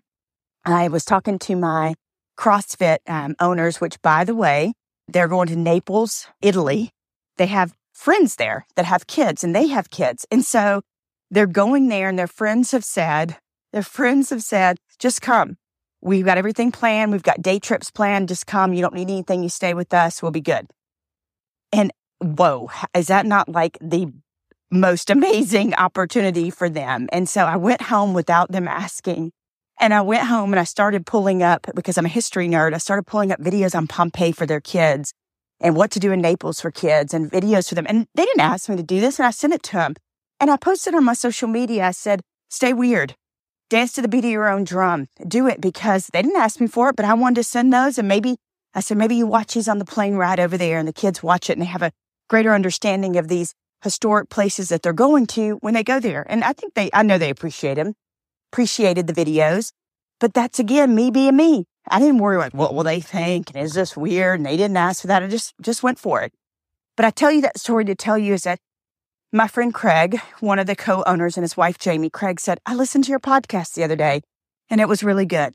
I 0.63 0.89
was 0.89 1.03
talking 1.03 1.39
to 1.39 1.55
my 1.55 1.95
CrossFit 2.37 2.99
um, 3.07 3.35
owners, 3.39 3.81
which, 3.81 3.99
by 4.03 4.23
the 4.25 4.35
way, 4.35 4.73
they're 5.07 5.27
going 5.27 5.47
to 5.47 5.55
Naples, 5.55 6.27
Italy. 6.39 6.91
They 7.37 7.47
have 7.47 7.73
friends 7.93 8.35
there 8.35 8.65
that 8.75 8.85
have 8.85 9.07
kids 9.07 9.43
and 9.43 9.55
they 9.55 9.67
have 9.67 9.89
kids. 9.89 10.25
And 10.29 10.45
so 10.45 10.81
they're 11.31 11.47
going 11.47 11.87
there 11.87 12.09
and 12.09 12.19
their 12.19 12.27
friends 12.27 12.71
have 12.71 12.83
said, 12.83 13.37
their 13.73 13.83
friends 13.83 14.29
have 14.29 14.43
said, 14.43 14.77
just 14.99 15.21
come. 15.21 15.57
We've 16.01 16.25
got 16.25 16.37
everything 16.37 16.71
planned. 16.71 17.11
We've 17.11 17.23
got 17.23 17.41
day 17.41 17.57
trips 17.57 17.89
planned. 17.89 18.27
Just 18.27 18.45
come. 18.45 18.73
You 18.73 18.81
don't 18.81 18.93
need 18.93 19.09
anything. 19.09 19.41
You 19.41 19.49
stay 19.49 19.73
with 19.73 19.93
us. 19.93 20.21
We'll 20.21 20.31
be 20.31 20.41
good. 20.41 20.67
And 21.73 21.91
whoa, 22.19 22.69
is 22.93 23.07
that 23.07 23.25
not 23.25 23.49
like 23.49 23.77
the 23.81 24.13
most 24.69 25.09
amazing 25.09 25.73
opportunity 25.73 26.51
for 26.51 26.69
them? 26.69 27.07
And 27.11 27.27
so 27.27 27.45
I 27.45 27.55
went 27.55 27.81
home 27.81 28.13
without 28.13 28.51
them 28.51 28.67
asking. 28.67 29.31
And 29.79 29.93
I 29.93 30.01
went 30.01 30.27
home 30.27 30.53
and 30.53 30.59
I 30.59 30.63
started 30.63 31.05
pulling 31.05 31.43
up 31.43 31.67
because 31.75 31.97
I'm 31.97 32.05
a 32.05 32.09
history 32.09 32.47
nerd. 32.47 32.73
I 32.73 32.77
started 32.77 33.07
pulling 33.07 33.31
up 33.31 33.41
videos 33.41 33.75
on 33.75 33.87
Pompeii 33.87 34.31
for 34.31 34.45
their 34.45 34.61
kids 34.61 35.11
and 35.59 35.75
what 35.75 35.91
to 35.91 35.99
do 35.99 36.11
in 36.11 36.21
Naples 36.21 36.61
for 36.61 36.71
kids 36.71 37.13
and 37.13 37.31
videos 37.31 37.69
for 37.69 37.75
them. 37.75 37.85
And 37.87 38.07
they 38.15 38.25
didn't 38.25 38.41
ask 38.41 38.69
me 38.69 38.75
to 38.75 38.83
do 38.83 38.99
this. 38.99 39.19
And 39.19 39.25
I 39.25 39.31
sent 39.31 39.53
it 39.53 39.63
to 39.63 39.73
them. 39.73 39.95
And 40.39 40.51
I 40.51 40.57
posted 40.57 40.93
on 40.93 41.03
my 41.03 41.13
social 41.13 41.47
media. 41.47 41.87
I 41.87 41.91
said, 41.91 42.21
stay 42.49 42.73
weird. 42.73 43.15
Dance 43.69 43.93
to 43.93 44.01
the 44.01 44.07
beat 44.07 44.25
of 44.25 44.31
your 44.31 44.49
own 44.49 44.63
drum. 44.63 45.07
Do 45.27 45.47
it 45.47 45.61
because 45.61 46.07
they 46.07 46.21
didn't 46.21 46.39
ask 46.39 46.59
me 46.59 46.67
for 46.67 46.89
it, 46.89 46.95
but 46.95 47.05
I 47.05 47.13
wanted 47.13 47.35
to 47.35 47.43
send 47.43 47.73
those. 47.73 47.97
And 47.97 48.07
maybe 48.07 48.35
I 48.73 48.81
said, 48.81 48.97
maybe 48.97 49.15
you 49.15 49.25
watch 49.25 49.53
these 49.53 49.67
on 49.67 49.79
the 49.79 49.85
plane 49.85 50.15
ride 50.15 50.39
over 50.39 50.57
there 50.57 50.77
and 50.77 50.87
the 50.87 50.93
kids 50.93 51.23
watch 51.23 51.49
it 51.49 51.53
and 51.53 51.61
they 51.61 51.67
have 51.67 51.81
a 51.81 51.91
greater 52.29 52.53
understanding 52.53 53.15
of 53.17 53.27
these 53.27 53.53
historic 53.81 54.29
places 54.29 54.69
that 54.69 54.81
they're 54.81 54.93
going 54.93 55.25
to 55.27 55.53
when 55.61 55.73
they 55.73 55.83
go 55.83 55.99
there. 55.99 56.25
And 56.29 56.43
I 56.43 56.53
think 56.53 56.73
they, 56.73 56.89
I 56.93 57.03
know 57.03 57.17
they 57.17 57.29
appreciate 57.29 57.75
them, 57.75 57.93
appreciated 58.51 59.07
the 59.07 59.13
videos, 59.13 59.71
but 60.19 60.33
that's 60.33 60.59
again, 60.59 60.93
me 60.93 61.11
being 61.11 61.37
me. 61.37 61.65
I 61.89 61.99
didn't 61.99 62.19
worry 62.19 62.37
like, 62.37 62.53
what 62.53 62.73
will 62.73 62.83
they 62.83 62.99
think? 62.99 63.51
And 63.53 63.63
is 63.63 63.73
this 63.73 63.95
weird? 63.95 64.39
And 64.39 64.45
they 64.45 64.57
didn't 64.57 64.77
ask 64.77 65.01
for 65.01 65.07
that. 65.07 65.23
I 65.23 65.27
just, 65.27 65.53
just 65.61 65.83
went 65.83 65.99
for 65.99 66.21
it. 66.21 66.33
But 66.95 67.05
I 67.05 67.09
tell 67.09 67.31
you 67.31 67.41
that 67.41 67.59
story 67.59 67.85
to 67.85 67.95
tell 67.95 68.17
you 68.17 68.33
is 68.33 68.43
that 68.43 68.59
my 69.31 69.47
friend 69.47 69.73
Craig, 69.73 70.19
one 70.39 70.59
of 70.59 70.67
the 70.67 70.75
co-owners 70.75 71.35
and 71.37 71.43
his 71.43 71.57
wife, 71.57 71.77
Jamie, 71.77 72.09
Craig 72.09 72.39
said, 72.39 72.59
I 72.65 72.73
listened 72.73 73.03
to 73.05 73.09
your 73.09 73.19
podcast 73.19 73.73
the 73.73 73.83
other 73.83 73.95
day 73.95 74.21
and 74.69 74.79
it 74.79 74.87
was 74.87 75.03
really 75.03 75.25
good. 75.25 75.53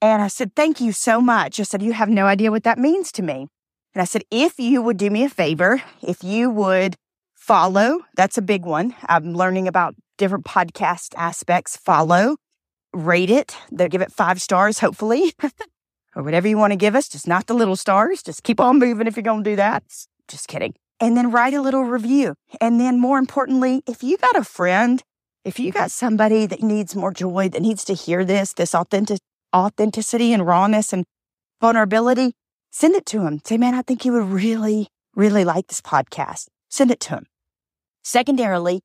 And 0.00 0.22
I 0.22 0.28
said, 0.28 0.56
thank 0.56 0.80
you 0.80 0.92
so 0.92 1.20
much. 1.20 1.60
I 1.60 1.62
said, 1.62 1.82
you 1.82 1.92
have 1.92 2.08
no 2.08 2.26
idea 2.26 2.50
what 2.50 2.64
that 2.64 2.78
means 2.78 3.12
to 3.12 3.22
me. 3.22 3.48
And 3.94 4.02
I 4.02 4.04
said, 4.04 4.22
if 4.30 4.58
you 4.58 4.82
would 4.82 4.96
do 4.96 5.10
me 5.10 5.24
a 5.24 5.28
favor, 5.28 5.82
if 6.02 6.24
you 6.24 6.50
would 6.50 6.96
follow, 7.34 8.00
that's 8.16 8.38
a 8.38 8.42
big 8.42 8.64
one. 8.64 8.94
I'm 9.06 9.34
learning 9.34 9.68
about 9.68 9.94
different 10.16 10.44
podcast 10.44 11.14
aspects. 11.16 11.76
Follow, 11.76 12.36
rate 12.92 13.30
it. 13.30 13.56
They'll 13.70 13.88
give 13.88 14.02
it 14.02 14.12
five 14.12 14.40
stars, 14.40 14.78
hopefully, 14.78 15.34
or 16.16 16.22
whatever 16.22 16.48
you 16.48 16.58
want 16.58 16.72
to 16.72 16.76
give 16.76 16.94
us. 16.94 17.08
Just 17.08 17.26
not 17.26 17.46
the 17.46 17.54
little 17.54 17.76
stars. 17.76 18.22
Just 18.22 18.42
keep 18.42 18.60
on 18.60 18.78
moving 18.78 19.06
if 19.06 19.16
you're 19.16 19.22
going 19.22 19.44
to 19.44 19.50
do 19.50 19.56
that. 19.56 19.84
Just 20.28 20.48
kidding. 20.48 20.74
And 21.00 21.16
then 21.16 21.30
write 21.30 21.54
a 21.54 21.60
little 21.60 21.84
review. 21.84 22.34
And 22.60 22.80
then 22.80 23.00
more 23.00 23.18
importantly, 23.18 23.82
if 23.86 24.02
you 24.02 24.16
got 24.16 24.36
a 24.36 24.44
friend, 24.44 25.02
if 25.44 25.58
you 25.58 25.72
got 25.72 25.90
somebody 25.90 26.46
that 26.46 26.62
needs 26.62 26.94
more 26.94 27.12
joy, 27.12 27.48
that 27.48 27.62
needs 27.62 27.84
to 27.86 27.94
hear 27.94 28.24
this, 28.24 28.52
this 28.52 28.74
authentic, 28.74 29.18
authenticity 29.54 30.32
and 30.32 30.46
rawness 30.46 30.92
and 30.92 31.04
vulnerability, 31.60 32.34
send 32.70 32.94
it 32.94 33.06
to 33.06 33.26
him. 33.26 33.40
Say, 33.44 33.56
man, 33.56 33.74
I 33.74 33.82
think 33.82 34.02
he 34.02 34.10
would 34.10 34.24
really, 34.24 34.88
really 35.16 35.44
like 35.44 35.66
this 35.66 35.80
podcast. 35.80 36.46
Send 36.68 36.90
it 36.90 37.00
to 37.00 37.10
him. 37.10 37.26
Secondarily, 38.04 38.82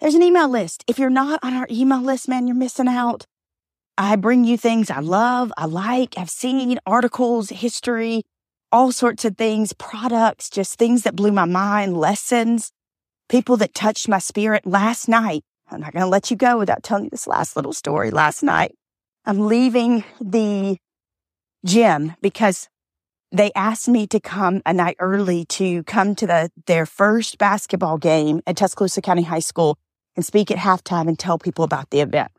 there's 0.00 0.14
an 0.14 0.22
email 0.22 0.48
list. 0.48 0.84
If 0.86 0.98
you're 0.98 1.10
not 1.10 1.40
on 1.42 1.54
our 1.54 1.66
email 1.70 2.00
list, 2.00 2.28
man, 2.28 2.46
you're 2.46 2.56
missing 2.56 2.88
out. 2.88 3.26
I 4.00 4.16
bring 4.16 4.44
you 4.44 4.56
things 4.56 4.90
I 4.90 5.00
love, 5.00 5.52
I 5.58 5.66
like, 5.66 6.14
I've 6.16 6.30
seen 6.30 6.78
articles, 6.86 7.50
history, 7.50 8.22
all 8.72 8.92
sorts 8.92 9.26
of 9.26 9.36
things, 9.36 9.74
products, 9.74 10.48
just 10.48 10.78
things 10.78 11.02
that 11.02 11.14
blew 11.14 11.32
my 11.32 11.44
mind, 11.44 11.98
lessons, 11.98 12.72
people 13.28 13.58
that 13.58 13.74
touched 13.74 14.08
my 14.08 14.18
spirit 14.18 14.64
last 14.64 15.06
night. 15.06 15.42
I'm 15.70 15.82
not 15.82 15.92
going 15.92 16.02
to 16.02 16.08
let 16.08 16.30
you 16.30 16.36
go 16.38 16.56
without 16.56 16.82
telling 16.82 17.04
you 17.04 17.10
this 17.10 17.26
last 17.26 17.56
little 17.56 17.74
story. 17.74 18.10
Last 18.10 18.42
night, 18.42 18.74
I'm 19.26 19.40
leaving 19.40 20.02
the 20.18 20.78
gym 21.66 22.14
because 22.22 22.70
they 23.30 23.52
asked 23.54 23.86
me 23.86 24.06
to 24.06 24.18
come 24.18 24.62
a 24.64 24.72
night 24.72 24.96
early 24.98 25.44
to 25.44 25.82
come 25.82 26.14
to 26.14 26.26
the, 26.26 26.50
their 26.66 26.86
first 26.86 27.36
basketball 27.36 27.98
game 27.98 28.40
at 28.46 28.56
Tuscaloosa 28.56 29.02
County 29.02 29.24
High 29.24 29.40
School 29.40 29.76
and 30.16 30.24
speak 30.24 30.50
at 30.50 30.56
halftime 30.56 31.06
and 31.06 31.18
tell 31.18 31.38
people 31.38 31.66
about 31.66 31.90
the 31.90 32.00
event, 32.00 32.30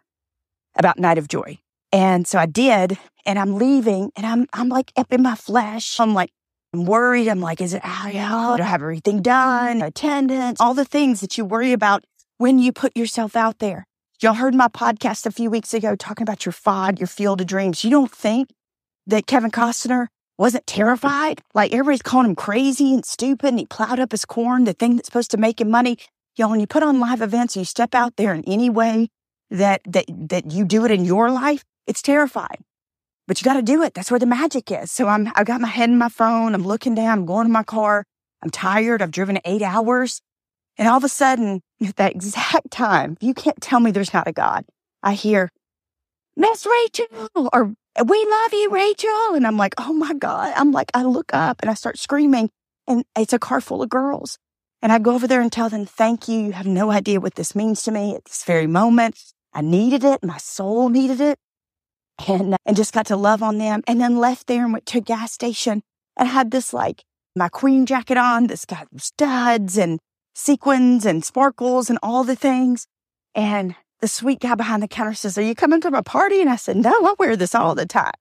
about 0.75 0.99
Night 0.99 1.17
of 1.17 1.27
Joy. 1.27 1.57
And 1.91 2.25
so 2.25 2.39
I 2.39 2.45
did, 2.45 2.97
and 3.25 3.37
I'm 3.37 3.55
leaving, 3.55 4.11
and 4.15 4.25
I'm 4.25 4.47
I'm 4.53 4.69
like 4.69 4.91
up 4.95 5.11
in 5.11 5.21
my 5.21 5.35
flesh. 5.35 5.99
I'm 5.99 6.13
like, 6.13 6.31
I'm 6.73 6.85
worried. 6.85 7.27
I'm 7.27 7.41
like, 7.41 7.59
is 7.59 7.73
it 7.73 7.81
oh, 7.83 8.09
Do 8.11 8.17
I 8.17 8.65
have 8.65 8.81
everything 8.81 9.21
done? 9.21 9.77
Mm-hmm. 9.77 9.87
Attendance, 9.87 10.61
all 10.61 10.73
the 10.73 10.85
things 10.85 11.19
that 11.21 11.37
you 11.37 11.43
worry 11.43 11.73
about 11.73 12.05
when 12.37 12.59
you 12.59 12.71
put 12.71 12.95
yourself 12.95 13.35
out 13.35 13.59
there. 13.59 13.85
Y'all 14.21 14.35
heard 14.35 14.55
my 14.55 14.67
podcast 14.67 15.25
a 15.25 15.31
few 15.31 15.49
weeks 15.49 15.73
ago 15.73 15.95
talking 15.95 16.23
about 16.23 16.45
your 16.45 16.53
FOD, 16.53 16.99
your 16.99 17.07
field 17.07 17.41
of 17.41 17.47
dreams. 17.47 17.83
You 17.83 17.89
don't 17.89 18.11
think 18.11 18.49
that 19.07 19.27
Kevin 19.27 19.51
Costner 19.51 20.07
wasn't 20.37 20.65
terrified? 20.67 21.41
Like 21.53 21.73
everybody's 21.73 22.01
calling 22.01 22.29
him 22.29 22.35
crazy 22.35 22.93
and 22.93 23.05
stupid 23.05 23.49
and 23.49 23.59
he 23.59 23.65
plowed 23.65 23.99
up 23.99 24.11
his 24.11 24.25
corn, 24.25 24.63
the 24.63 24.73
thing 24.73 24.95
that's 24.95 25.07
supposed 25.07 25.31
to 25.31 25.37
make 25.37 25.59
him 25.59 25.69
money. 25.69 25.97
Y'all, 26.37 26.49
when 26.49 26.59
you 26.59 26.67
put 26.67 26.83
on 26.83 26.99
live 26.99 27.21
events, 27.21 27.55
and 27.55 27.61
you 27.61 27.65
step 27.65 27.93
out 27.93 28.15
there 28.15 28.33
in 28.33 28.43
any 28.45 28.69
way 28.69 29.09
that, 29.51 29.81
that, 29.85 30.05
that 30.07 30.51
you 30.51 30.65
do 30.65 30.85
it 30.85 30.91
in 30.91 31.05
your 31.05 31.29
life, 31.29 31.63
it's 31.85 32.01
terrifying. 32.01 32.63
But 33.27 33.39
you 33.39 33.45
got 33.45 33.53
to 33.53 33.61
do 33.61 33.83
it. 33.83 33.93
That's 33.93 34.09
where 34.09 34.19
the 34.19 34.25
magic 34.25 34.71
is. 34.71 34.91
So 34.91 35.07
I'm, 35.07 35.31
I 35.35 35.43
got 35.43 35.61
my 35.61 35.67
head 35.67 35.89
in 35.89 35.97
my 35.97 36.09
phone. 36.09 36.55
I'm 36.55 36.65
looking 36.65 36.95
down. 36.95 37.19
I'm 37.19 37.25
going 37.25 37.45
to 37.45 37.53
my 37.53 37.63
car. 37.63 38.03
I'm 38.41 38.49
tired. 38.49 39.01
I've 39.01 39.11
driven 39.11 39.39
eight 39.45 39.61
hours. 39.61 40.21
And 40.77 40.87
all 40.87 40.97
of 40.97 41.03
a 41.03 41.09
sudden, 41.09 41.61
at 41.81 41.95
that 41.97 42.15
exact 42.15 42.71
time, 42.71 43.17
you 43.21 43.33
can't 43.33 43.61
tell 43.61 43.79
me 43.79 43.91
there's 43.91 44.13
not 44.13 44.27
a 44.27 44.33
God. 44.33 44.65
I 45.03 45.13
hear, 45.13 45.49
Miss 46.35 46.65
Rachel, 46.65 47.29
or 47.53 47.73
we 48.05 48.25
love 48.25 48.53
you, 48.53 48.69
Rachel. 48.71 49.35
And 49.35 49.45
I'm 49.45 49.57
like, 49.57 49.75
oh 49.77 49.93
my 49.93 50.13
God. 50.13 50.53
I'm 50.55 50.71
like, 50.71 50.91
I 50.93 51.03
look 51.03 51.33
up 51.33 51.61
and 51.61 51.69
I 51.69 51.73
start 51.73 51.97
screaming 51.97 52.49
and 52.87 53.03
it's 53.17 53.33
a 53.33 53.39
car 53.39 53.61
full 53.61 53.81
of 53.81 53.89
girls. 53.89 54.37
And 54.81 54.91
I 54.91 54.97
go 54.97 55.13
over 55.13 55.27
there 55.27 55.41
and 55.41 55.51
tell 55.51 55.69
them, 55.69 55.85
thank 55.85 56.27
you. 56.27 56.39
You 56.39 56.51
have 56.53 56.65
no 56.65 56.89
idea 56.89 57.19
what 57.21 57.35
this 57.35 57.55
means 57.55 57.83
to 57.83 57.91
me 57.91 58.15
at 58.15 58.25
this 58.25 58.43
very 58.43 58.67
moment. 58.67 59.15
I 59.53 59.61
needed 59.61 60.03
it. 60.03 60.23
My 60.23 60.37
soul 60.37 60.89
needed 60.89 61.21
it. 61.21 61.37
And, 62.27 62.53
uh, 62.53 62.57
and 62.65 62.75
just 62.75 62.93
got 62.93 63.07
to 63.07 63.17
love 63.17 63.41
on 63.41 63.57
them 63.57 63.83
and 63.87 63.99
then 63.99 64.17
left 64.17 64.47
there 64.47 64.63
and 64.63 64.73
went 64.73 64.85
to 64.87 64.99
a 64.99 65.01
gas 65.01 65.33
station 65.33 65.81
and 66.17 66.27
had 66.27 66.51
this 66.51 66.73
like 66.73 67.03
my 67.35 67.49
queen 67.49 67.85
jacket 67.85 68.17
on. 68.17 68.47
This 68.47 68.65
got 68.65 68.87
studs 68.97 69.77
and 69.77 69.99
sequins 70.35 71.05
and 71.05 71.25
sparkles 71.25 71.89
and 71.89 71.97
all 72.03 72.23
the 72.23 72.35
things. 72.35 72.87
And 73.33 73.75
the 74.01 74.07
sweet 74.07 74.39
guy 74.39 74.55
behind 74.55 74.83
the 74.83 74.87
counter 74.87 75.13
says, 75.13 75.37
Are 75.37 75.41
you 75.41 75.55
coming 75.55 75.81
to 75.81 75.91
my 75.91 76.01
party? 76.01 76.41
And 76.41 76.49
I 76.49 76.55
said, 76.55 76.77
No, 76.77 76.91
I 76.91 77.15
wear 77.17 77.35
this 77.35 77.55
all 77.55 77.75
the 77.75 77.85
time. 77.85 78.13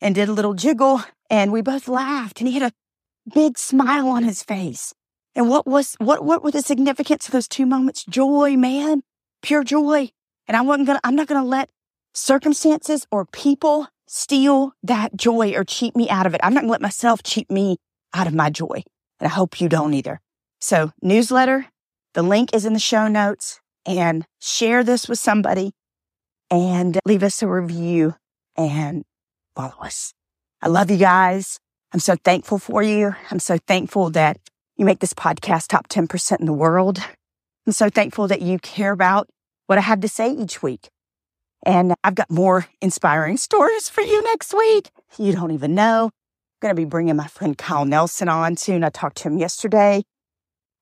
And 0.00 0.14
did 0.14 0.28
a 0.28 0.32
little 0.32 0.54
jiggle. 0.54 1.02
And 1.28 1.52
we 1.52 1.60
both 1.60 1.88
laughed. 1.88 2.40
And 2.40 2.48
he 2.48 2.58
had 2.58 2.72
a 2.72 3.32
big 3.32 3.58
smile 3.58 4.08
on 4.08 4.24
his 4.24 4.42
face. 4.42 4.92
And 5.34 5.48
what 5.48 5.66
was, 5.66 5.94
what, 5.98 6.24
what 6.24 6.42
were 6.42 6.50
the 6.50 6.62
significance 6.62 7.26
of 7.26 7.32
those 7.32 7.48
two 7.48 7.66
moments? 7.66 8.04
Joy, 8.04 8.56
man, 8.56 9.02
pure 9.42 9.62
joy. 9.62 10.10
And 10.50 10.56
I 10.56 10.62
wasn't 10.62 10.88
gonna, 10.88 11.00
I'm 11.04 11.14
not 11.14 11.28
gonna 11.28 11.46
let 11.46 11.70
circumstances 12.12 13.06
or 13.12 13.24
people 13.24 13.86
steal 14.08 14.72
that 14.82 15.14
joy 15.14 15.54
or 15.54 15.62
cheat 15.62 15.94
me 15.94 16.10
out 16.10 16.26
of 16.26 16.34
it. 16.34 16.40
I'm 16.42 16.52
not 16.52 16.62
gonna 16.62 16.72
let 16.72 16.80
myself 16.80 17.22
cheat 17.22 17.48
me 17.52 17.76
out 18.12 18.26
of 18.26 18.34
my 18.34 18.50
joy. 18.50 18.82
And 19.20 19.28
I 19.28 19.28
hope 19.28 19.60
you 19.60 19.68
don't 19.68 19.94
either. 19.94 20.20
So, 20.60 20.90
newsletter, 21.00 21.66
the 22.14 22.24
link 22.24 22.52
is 22.52 22.64
in 22.64 22.72
the 22.72 22.80
show 22.80 23.06
notes 23.06 23.60
and 23.86 24.26
share 24.40 24.82
this 24.82 25.08
with 25.08 25.20
somebody 25.20 25.70
and 26.50 26.98
leave 27.04 27.22
us 27.22 27.40
a 27.44 27.46
review 27.46 28.16
and 28.56 29.04
follow 29.54 29.78
us. 29.82 30.14
I 30.60 30.66
love 30.66 30.90
you 30.90 30.96
guys. 30.96 31.60
I'm 31.92 32.00
so 32.00 32.16
thankful 32.24 32.58
for 32.58 32.82
you. 32.82 33.14
I'm 33.30 33.38
so 33.38 33.56
thankful 33.68 34.10
that 34.10 34.40
you 34.76 34.84
make 34.84 34.98
this 34.98 35.14
podcast 35.14 35.68
top 35.68 35.86
10% 35.86 36.40
in 36.40 36.46
the 36.46 36.52
world. 36.52 36.98
I'm 37.68 37.72
so 37.72 37.88
thankful 37.88 38.26
that 38.26 38.42
you 38.42 38.58
care 38.58 38.90
about 38.90 39.28
what 39.70 39.78
I 39.78 39.82
have 39.82 40.00
to 40.00 40.08
say 40.08 40.32
each 40.32 40.64
week. 40.64 40.88
And 41.64 41.94
I've 42.02 42.16
got 42.16 42.28
more 42.28 42.66
inspiring 42.80 43.36
stories 43.48 43.88
for 43.88 44.00
you 44.00 44.20
next 44.24 44.52
week. 44.52 44.90
You 45.16 45.32
don't 45.32 45.52
even 45.52 45.76
know. 45.76 46.06
I'm 46.06 46.60
going 46.60 46.74
to 46.74 46.82
be 46.82 46.84
bringing 46.84 47.14
my 47.14 47.28
friend 47.28 47.56
Kyle 47.56 47.84
Nelson 47.84 48.28
on 48.28 48.56
soon. 48.56 48.82
I 48.82 48.90
talked 48.90 49.18
to 49.18 49.28
him 49.28 49.38
yesterday. 49.38 50.02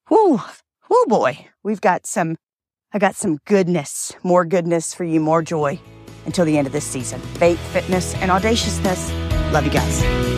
Whoo, 0.08 0.40
whoo 0.88 1.04
boy. 1.06 1.48
We've 1.62 1.82
got 1.82 2.06
some, 2.06 2.36
I 2.90 2.98
got 2.98 3.14
some 3.14 3.40
goodness, 3.44 4.14
more 4.22 4.46
goodness 4.46 4.94
for 4.94 5.04
you, 5.04 5.20
more 5.20 5.42
joy 5.42 5.78
until 6.24 6.46
the 6.46 6.56
end 6.56 6.66
of 6.66 6.72
this 6.72 6.86
season. 6.86 7.20
Faith, 7.20 7.60
fitness, 7.72 8.14
and 8.16 8.30
audaciousness. 8.30 9.12
Love 9.52 9.66
you 9.66 9.70
guys. 9.70 10.37